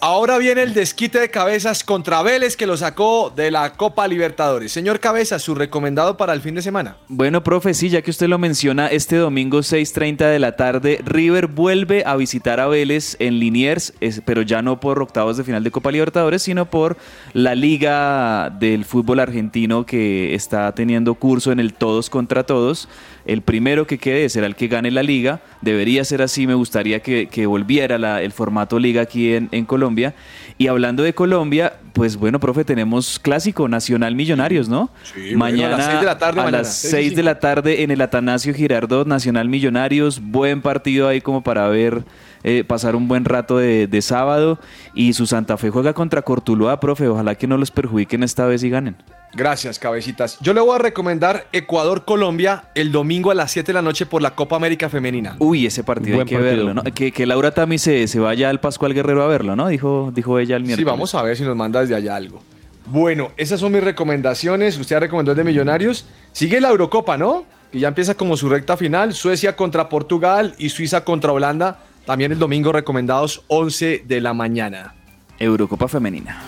[0.00, 4.72] Ahora viene el desquite de cabezas contra Vélez que lo sacó de la Copa Libertadores.
[4.72, 6.96] Señor Cabezas, su recomendado para el fin de semana.
[7.08, 11.46] Bueno, profe, sí, ya que usted lo menciona, este domingo 6.30 de la tarde, River
[11.46, 13.94] vuelve a visitar a Vélez en Liniers,
[14.24, 16.96] pero ya no por octavos de final de Copa Libertadores, sino por
[17.32, 22.88] la Liga del Fútbol Argentino que está teniendo curso en el todos contra todos.
[23.28, 25.40] El primero que quede será el que gane la liga.
[25.60, 29.64] Debería ser así, me gustaría que, que volviera la- el formato liga aquí en, en
[29.66, 30.14] Colombia.
[30.56, 34.90] Y hablando de Colombia, pues bueno, profe, tenemos clásico Nacional Millonarios, ¿no?
[35.04, 37.16] Sí, bueno, a las mañana seis de la tarde a mañana, las seis y 6
[37.16, 40.20] de la tarde en el Atanasio Girardot Nacional Millonarios.
[40.20, 42.02] Buen partido ahí como para ver,
[42.44, 44.58] eh, pasar un buen rato de, de sábado.
[44.94, 47.08] Y su Santa Fe juega contra Cortuluá, profe.
[47.08, 48.96] Ojalá que no los perjudiquen esta vez y ganen.
[49.34, 50.38] Gracias, cabecitas.
[50.40, 54.22] Yo le voy a recomendar Ecuador-Colombia el domingo a las 7 de la noche por
[54.22, 55.36] la Copa América Femenina.
[55.38, 56.64] Uy, ese partido Buen hay que partido.
[56.66, 56.82] verlo, ¿no?
[56.84, 59.68] Que, que Laura Tami se, se vaya al Pascual Guerrero a verlo, ¿no?
[59.68, 60.86] Dijo, dijo ella el Sí, miércoles.
[60.86, 62.42] vamos a ver si nos manda desde allá algo.
[62.86, 64.78] Bueno, esas son mis recomendaciones.
[64.78, 66.06] Usted ha recomendado el de Millonarios.
[66.32, 67.44] Sigue la Eurocopa, ¿no?
[67.70, 69.12] Que ya empieza como su recta final.
[69.12, 71.80] Suecia contra Portugal y Suiza contra Holanda.
[72.08, 74.94] También el domingo recomendados 11 de la mañana.
[75.38, 76.42] Eurocopa Femenina.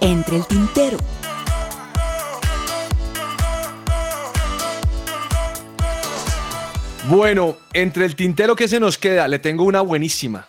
[0.00, 0.96] Entre el tintero.
[7.10, 10.48] Bueno, entre el tintero que se nos queda, le tengo una buenísima.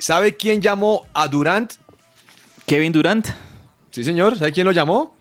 [0.00, 1.74] ¿Sabe quién llamó a Durant?
[2.66, 3.26] Kevin Durant.
[3.90, 4.38] Sí, señor.
[4.38, 5.14] ¿Sabe quién lo llamó?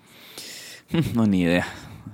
[1.14, 1.68] No, ni idea.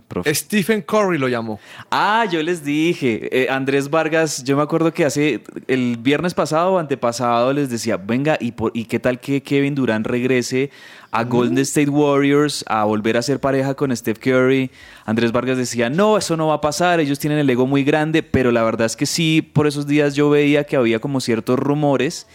[0.09, 0.35] profe.
[0.35, 1.59] Stephen Curry lo llamó.
[1.89, 6.73] Ah, yo les dije, eh, Andrés Vargas, yo me acuerdo que hace el viernes pasado
[6.73, 10.71] o antepasado les decía, venga, ¿y, por, ¿y qué tal que Kevin Durant regrese
[11.11, 14.71] a Golden State Warriors a volver a ser pareja con Steph Curry?
[15.05, 18.23] Andrés Vargas decía, no, eso no va a pasar, ellos tienen el ego muy grande,
[18.23, 21.57] pero la verdad es que sí, por esos días yo veía que había como ciertos
[21.57, 22.27] rumores.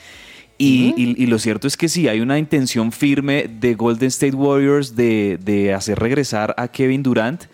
[0.62, 4.36] Y, y- y lo cierto es que sí, hay una intención firme de Golden State
[4.36, 7.44] Warriors de, de hacer regresar a Kevin Durant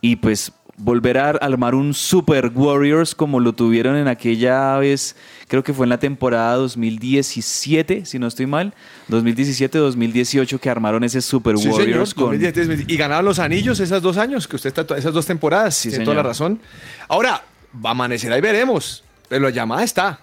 [0.00, 5.14] y pues volver a armar un Super Warriors como lo tuvieron en aquella vez,
[5.46, 8.74] creo que fue en la temporada 2017, si no estoy mal,
[9.10, 12.24] 2017-2018 que armaron ese Super Sí, Warriors señor, con...
[12.38, 12.88] 2010, 2010.
[12.88, 16.04] Y ganaron los anillos esos dos años, que usted está, esas dos temporadas, tiene señor.
[16.06, 16.60] toda la razón.
[17.08, 17.44] Ahora,
[17.84, 19.04] va a amanecer, ahí veremos.
[19.28, 20.20] Pero la llamada está.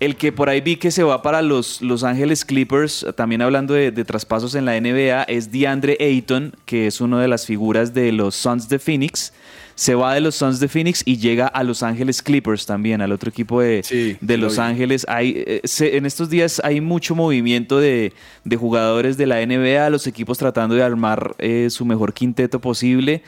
[0.00, 3.74] El que por ahí vi que se va para los Los Ángeles Clippers, también hablando
[3.74, 7.94] de, de traspasos en la NBA, es DeAndre Ayton, que es una de las figuras
[7.94, 9.32] de los Suns de Phoenix.
[9.76, 13.10] Se va de los Suns de Phoenix y llega a Los Ángeles Clippers también, al
[13.10, 13.82] otro equipo de,
[14.20, 14.58] de lo Los.
[14.60, 15.04] Ángeles.
[15.08, 18.12] Hay, eh, se- en estos días hay mucho movimiento de,
[18.44, 23.22] de jugadores de la NBA, los equipos tratando de armar eh, su mejor quinteto posible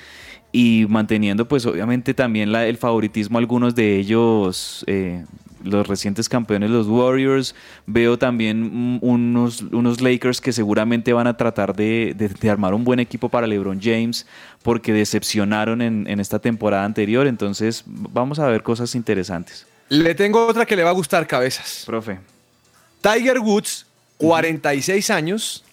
[0.52, 5.24] y manteniendo pues obviamente también la- el favoritismo a algunos de ellos, eh,
[5.66, 7.54] los recientes campeones, los Warriors.
[7.86, 12.84] Veo también unos, unos Lakers que seguramente van a tratar de, de- de armar un
[12.84, 14.26] buen equipo para LeBron James
[14.62, 17.26] porque decepcionaron en, en esta temporada anterior.
[17.26, 19.66] Entonces vamos a ver cosas interesantes.
[19.88, 21.82] Le tengo otra que le va a gustar, cabezas.
[21.86, 22.18] Profe.
[23.02, 23.86] Tiger Woods,
[24.18, 25.64] 46 años,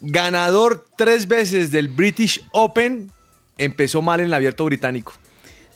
[0.00, 3.10] ganador tres veces del British Open,
[3.58, 5.12] empezó mal en el abierto británico.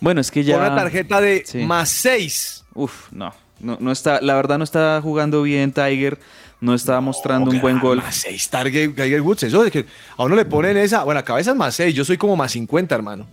[0.01, 0.57] Bueno, es que ya...
[0.57, 1.59] Con una tarjeta de Sí.
[1.59, 2.60] más 6.
[2.81, 6.19] Uf, no, no, no está, la verdad no está jugando bien Tiger,
[6.63, 7.99] no está mostrando un buen gol.
[7.99, 9.43] Más 6 Tiger, Tiger Woods.
[9.43, 9.85] Eso de que
[10.17, 11.05] a uno le ponen esa.
[11.05, 11.95] Bueno, cabezas más 6.
[11.95, 13.27] Yo soy como más 50, hermano.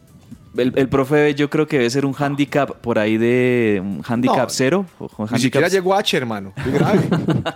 [0.58, 4.38] El, el profe yo creo que debe ser un handicap por ahí de un handicap
[4.48, 4.86] No, cero.
[5.00, 6.54] o Ni handicap- siquiera llegó H, hermano.
[6.64, 7.02] Qué grave.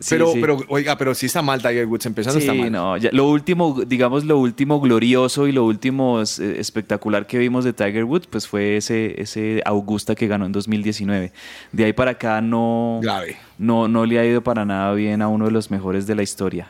[0.00, 0.38] Sí, pero, sí.
[0.40, 2.06] pero, oiga, pero sí está mal Tiger Woods.
[2.06, 2.70] Empezando Sí, está mal.
[2.70, 6.24] no, ya- lo último, digamos, lo último glorioso y lo último eh,
[6.60, 11.32] espectacular que vimos de Tiger Woods, pues fue ese, ese Augusta que ganó en 2019.
[11.72, 13.00] De ahí para acá no,
[13.58, 16.22] no, no le ha ido para nada bien a uno de los mejores de la
[16.22, 16.68] historia.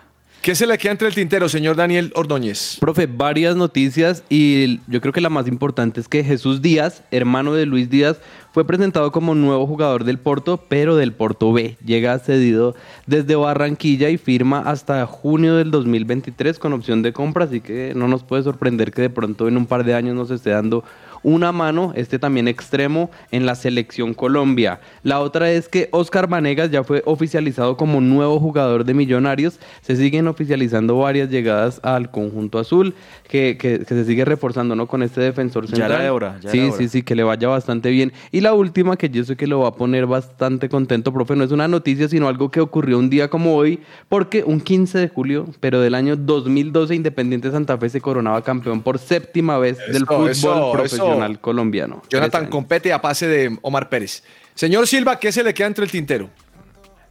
[0.49, 2.79] ¿Qué se le queda entre el tintero, señor Daniel Ordóñez?
[2.81, 7.53] Profe, varias noticias y yo creo que la más importante es que Jesús Díaz, hermano
[7.53, 8.19] de Luis Díaz,
[8.53, 11.77] fue presentado como nuevo jugador del Porto, pero del Porto B.
[11.85, 12.75] Llega cedido
[13.07, 18.09] desde Barranquilla y firma hasta junio del 2023 con opción de compra, así que no
[18.09, 20.83] nos puede sorprender que de pronto en un par de años nos esté dando
[21.23, 24.81] una mano, este también extremo, en la selección Colombia.
[25.03, 29.59] La otra es que Oscar Vanegas ya fue oficializado como nuevo jugador de Millonarios.
[29.83, 32.95] Se siguen oficializando varias llegadas al conjunto azul,
[33.29, 34.87] que, que- que se sigue reforzando ¿no?
[34.87, 35.93] con este defensor Ya central.
[35.93, 36.77] era de hora, ya era sí, de hora.
[36.79, 38.13] sí, sí, que le vaya bastante bien.
[38.33, 41.45] Y la última, que yo sé que lo va a poner bastante contento, profe, no
[41.45, 45.09] es una noticia, sino algo que ocurrió un día como hoy, porque un 15 de
[45.09, 50.07] julio, pero del año 2012, Independiente Santa Fe se coronaba campeón por séptima vez del
[50.07, 51.08] fútbol eso, profesional eso.
[51.41, 52.03] Colombiano.
[52.09, 54.23] Jonathan compete a pase de Omar Pérez.
[54.55, 56.29] Señor Silva, ¿qué se le queda entre el tintero?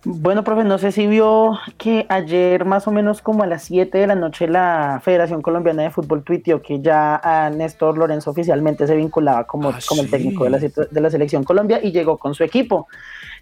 [0.04, 3.98] Bueno, profe, no sé si vio que ayer más o menos como a las 7
[3.98, 8.88] de la noche la Federación Colombiana de Fútbol tuiteó que ya a Néstor Lorenzo oficialmente
[8.88, 12.36] se vinculaba como, como el técnico de la, de la Selección Colombia y llegó con
[12.36, 12.88] su equipo.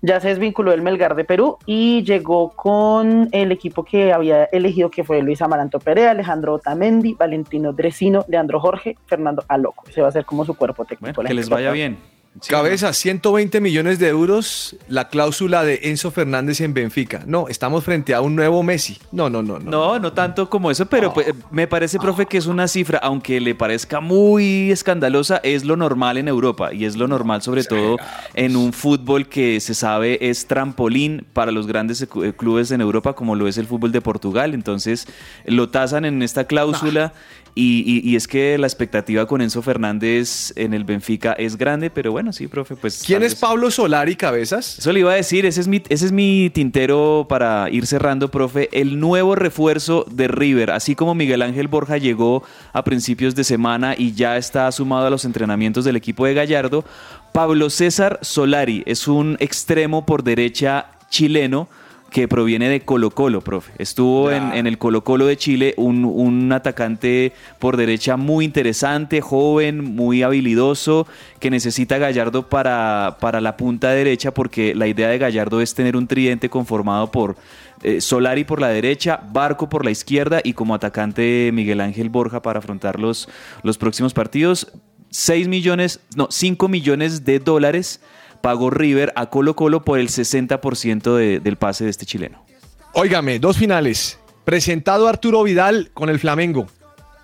[0.02, 4.90] Ya se desvinculó del Melgar de Perú y llegó con el equipo que había elegido
[4.90, 9.84] que fue Luis Amaranto Perea, Alejandro Otamendi, Valentino Dresino, Leandro Jorge, Fernando Aloco.
[9.88, 11.24] Ese va a ser como su cuerpo técnico.
[11.24, 12.15] Que les vaya capaz.
[12.36, 12.50] Bien.
[12.50, 17.24] Cabeza, 120 millones de euros, la cláusula de Enzo Fernández en Benfica.
[17.26, 18.98] No, estamos frente a un nuevo Messi.
[19.12, 19.72] No, no, no, no.
[19.72, 23.40] No, no tanto como eso, pero pues, me parece, profe, que es una cifra, aunque
[23.40, 27.98] le parezca muy escandalosa, es lo normal en Europa y es lo normal sobre todo
[28.34, 33.14] en un fútbol que se sabe es trampolín para los grandes eh, clubes en Europa
[33.14, 34.54] como lo es el fútbol de Portugal.
[34.54, 35.08] Entonces
[35.46, 37.14] lo tasan en esta cláusula.
[37.58, 41.90] Y, y- y es que la expectativa con Enzo Fernández en el Benfica es grande,
[41.90, 43.02] pero bueno, sí, profe, pues...
[43.06, 44.78] ¿Quién es Pablo Solari, cabezas?
[44.78, 48.30] eso le iba a decir, ese es, mi, ese es mi tintero para ir cerrando,
[48.30, 48.68] profe.
[48.74, 52.44] El nuevo refuerzo de River, así como Miguel Ángel Borja llegó
[52.74, 56.84] a principios de semana y ya está sumado a los entrenamientos del equipo de Gallardo,
[57.32, 61.70] Pablo César Solari es un extremo por derecha chileno
[62.16, 63.74] que proviene de Colo Colo, profe.
[63.78, 69.20] Estuvo en, en el Colo Colo de Chile, un, un atacante por derecha muy interesante,
[69.20, 71.08] joven, muy habilidoso,
[71.42, 75.98] que necesita Gallardo para, para la punta derecha, porque la idea de Gallardo es tener
[75.98, 77.36] un tridente conformado por
[77.84, 82.42] eh, Solari por la derecha, Barco por la izquierda y como atacante Miguel Ángel Borja
[82.42, 83.28] para afrontar los,
[83.62, 84.72] los próximos partidos.
[85.10, 88.00] 6 millones, no, 5 millones de dólares
[88.46, 92.46] pagó River a Colo Colo por el 60% de- del pase de este chileno.
[92.94, 94.20] Óigame, dos finales.
[94.44, 96.68] Presentado Arturo Vidal con el Flamengo.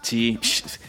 [0.01, 0.39] Sí,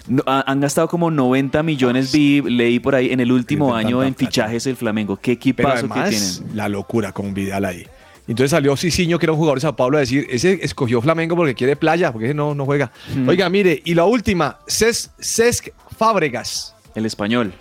[0.09, 4.15] no, han gastado como 90 millones, vi, leí por ahí, en el último año en
[4.15, 5.17] fichajes el Flamengo.
[5.17, 6.57] Qué Pero equipazo que además, tienen.
[6.57, 7.87] la locura con Vidal ahí.
[8.27, 11.37] Entonces salió Cicinho, que era un jugador de Sao Paulo, a decir, ese escogió Flamengo
[11.37, 12.91] porque quiere playa, porque ese no, no juega.
[13.15, 13.29] Mm.
[13.29, 15.69] Oiga, mire, y la última, Ces- Cesc
[15.99, 16.75] Fábregas.
[16.95, 17.53] El español.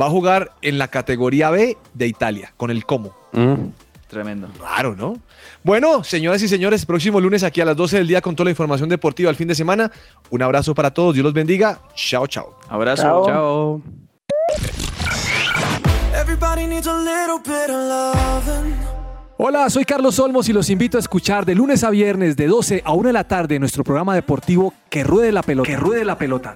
[0.00, 3.14] Va a jugar en la categoría B de Italia, con el Como.
[4.08, 4.48] Tremendo.
[4.60, 5.14] Raro, ¿no?
[5.64, 8.50] Bueno, señoras y señores, próximo lunes aquí a las 12 del día con toda la
[8.50, 9.90] información deportiva al fin de semana.
[10.28, 11.80] Un abrazo para todos, Dios los bendiga.
[11.94, 12.58] Chao, chao.
[12.68, 13.02] Abrazo.
[13.02, 13.26] Chao.
[13.26, 13.82] Chao.
[16.20, 18.74] Everybody needs a little bit of loving.
[19.38, 22.82] Hola, soy Carlos Olmos y los invito a escuchar de lunes a viernes de 12
[22.84, 25.68] a 1 de la tarde nuestro programa deportivo Que Ruede la Pelota.
[25.68, 26.54] Que Ruede la Pelota.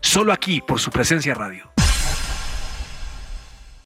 [0.00, 1.70] Solo aquí por su presencia radio.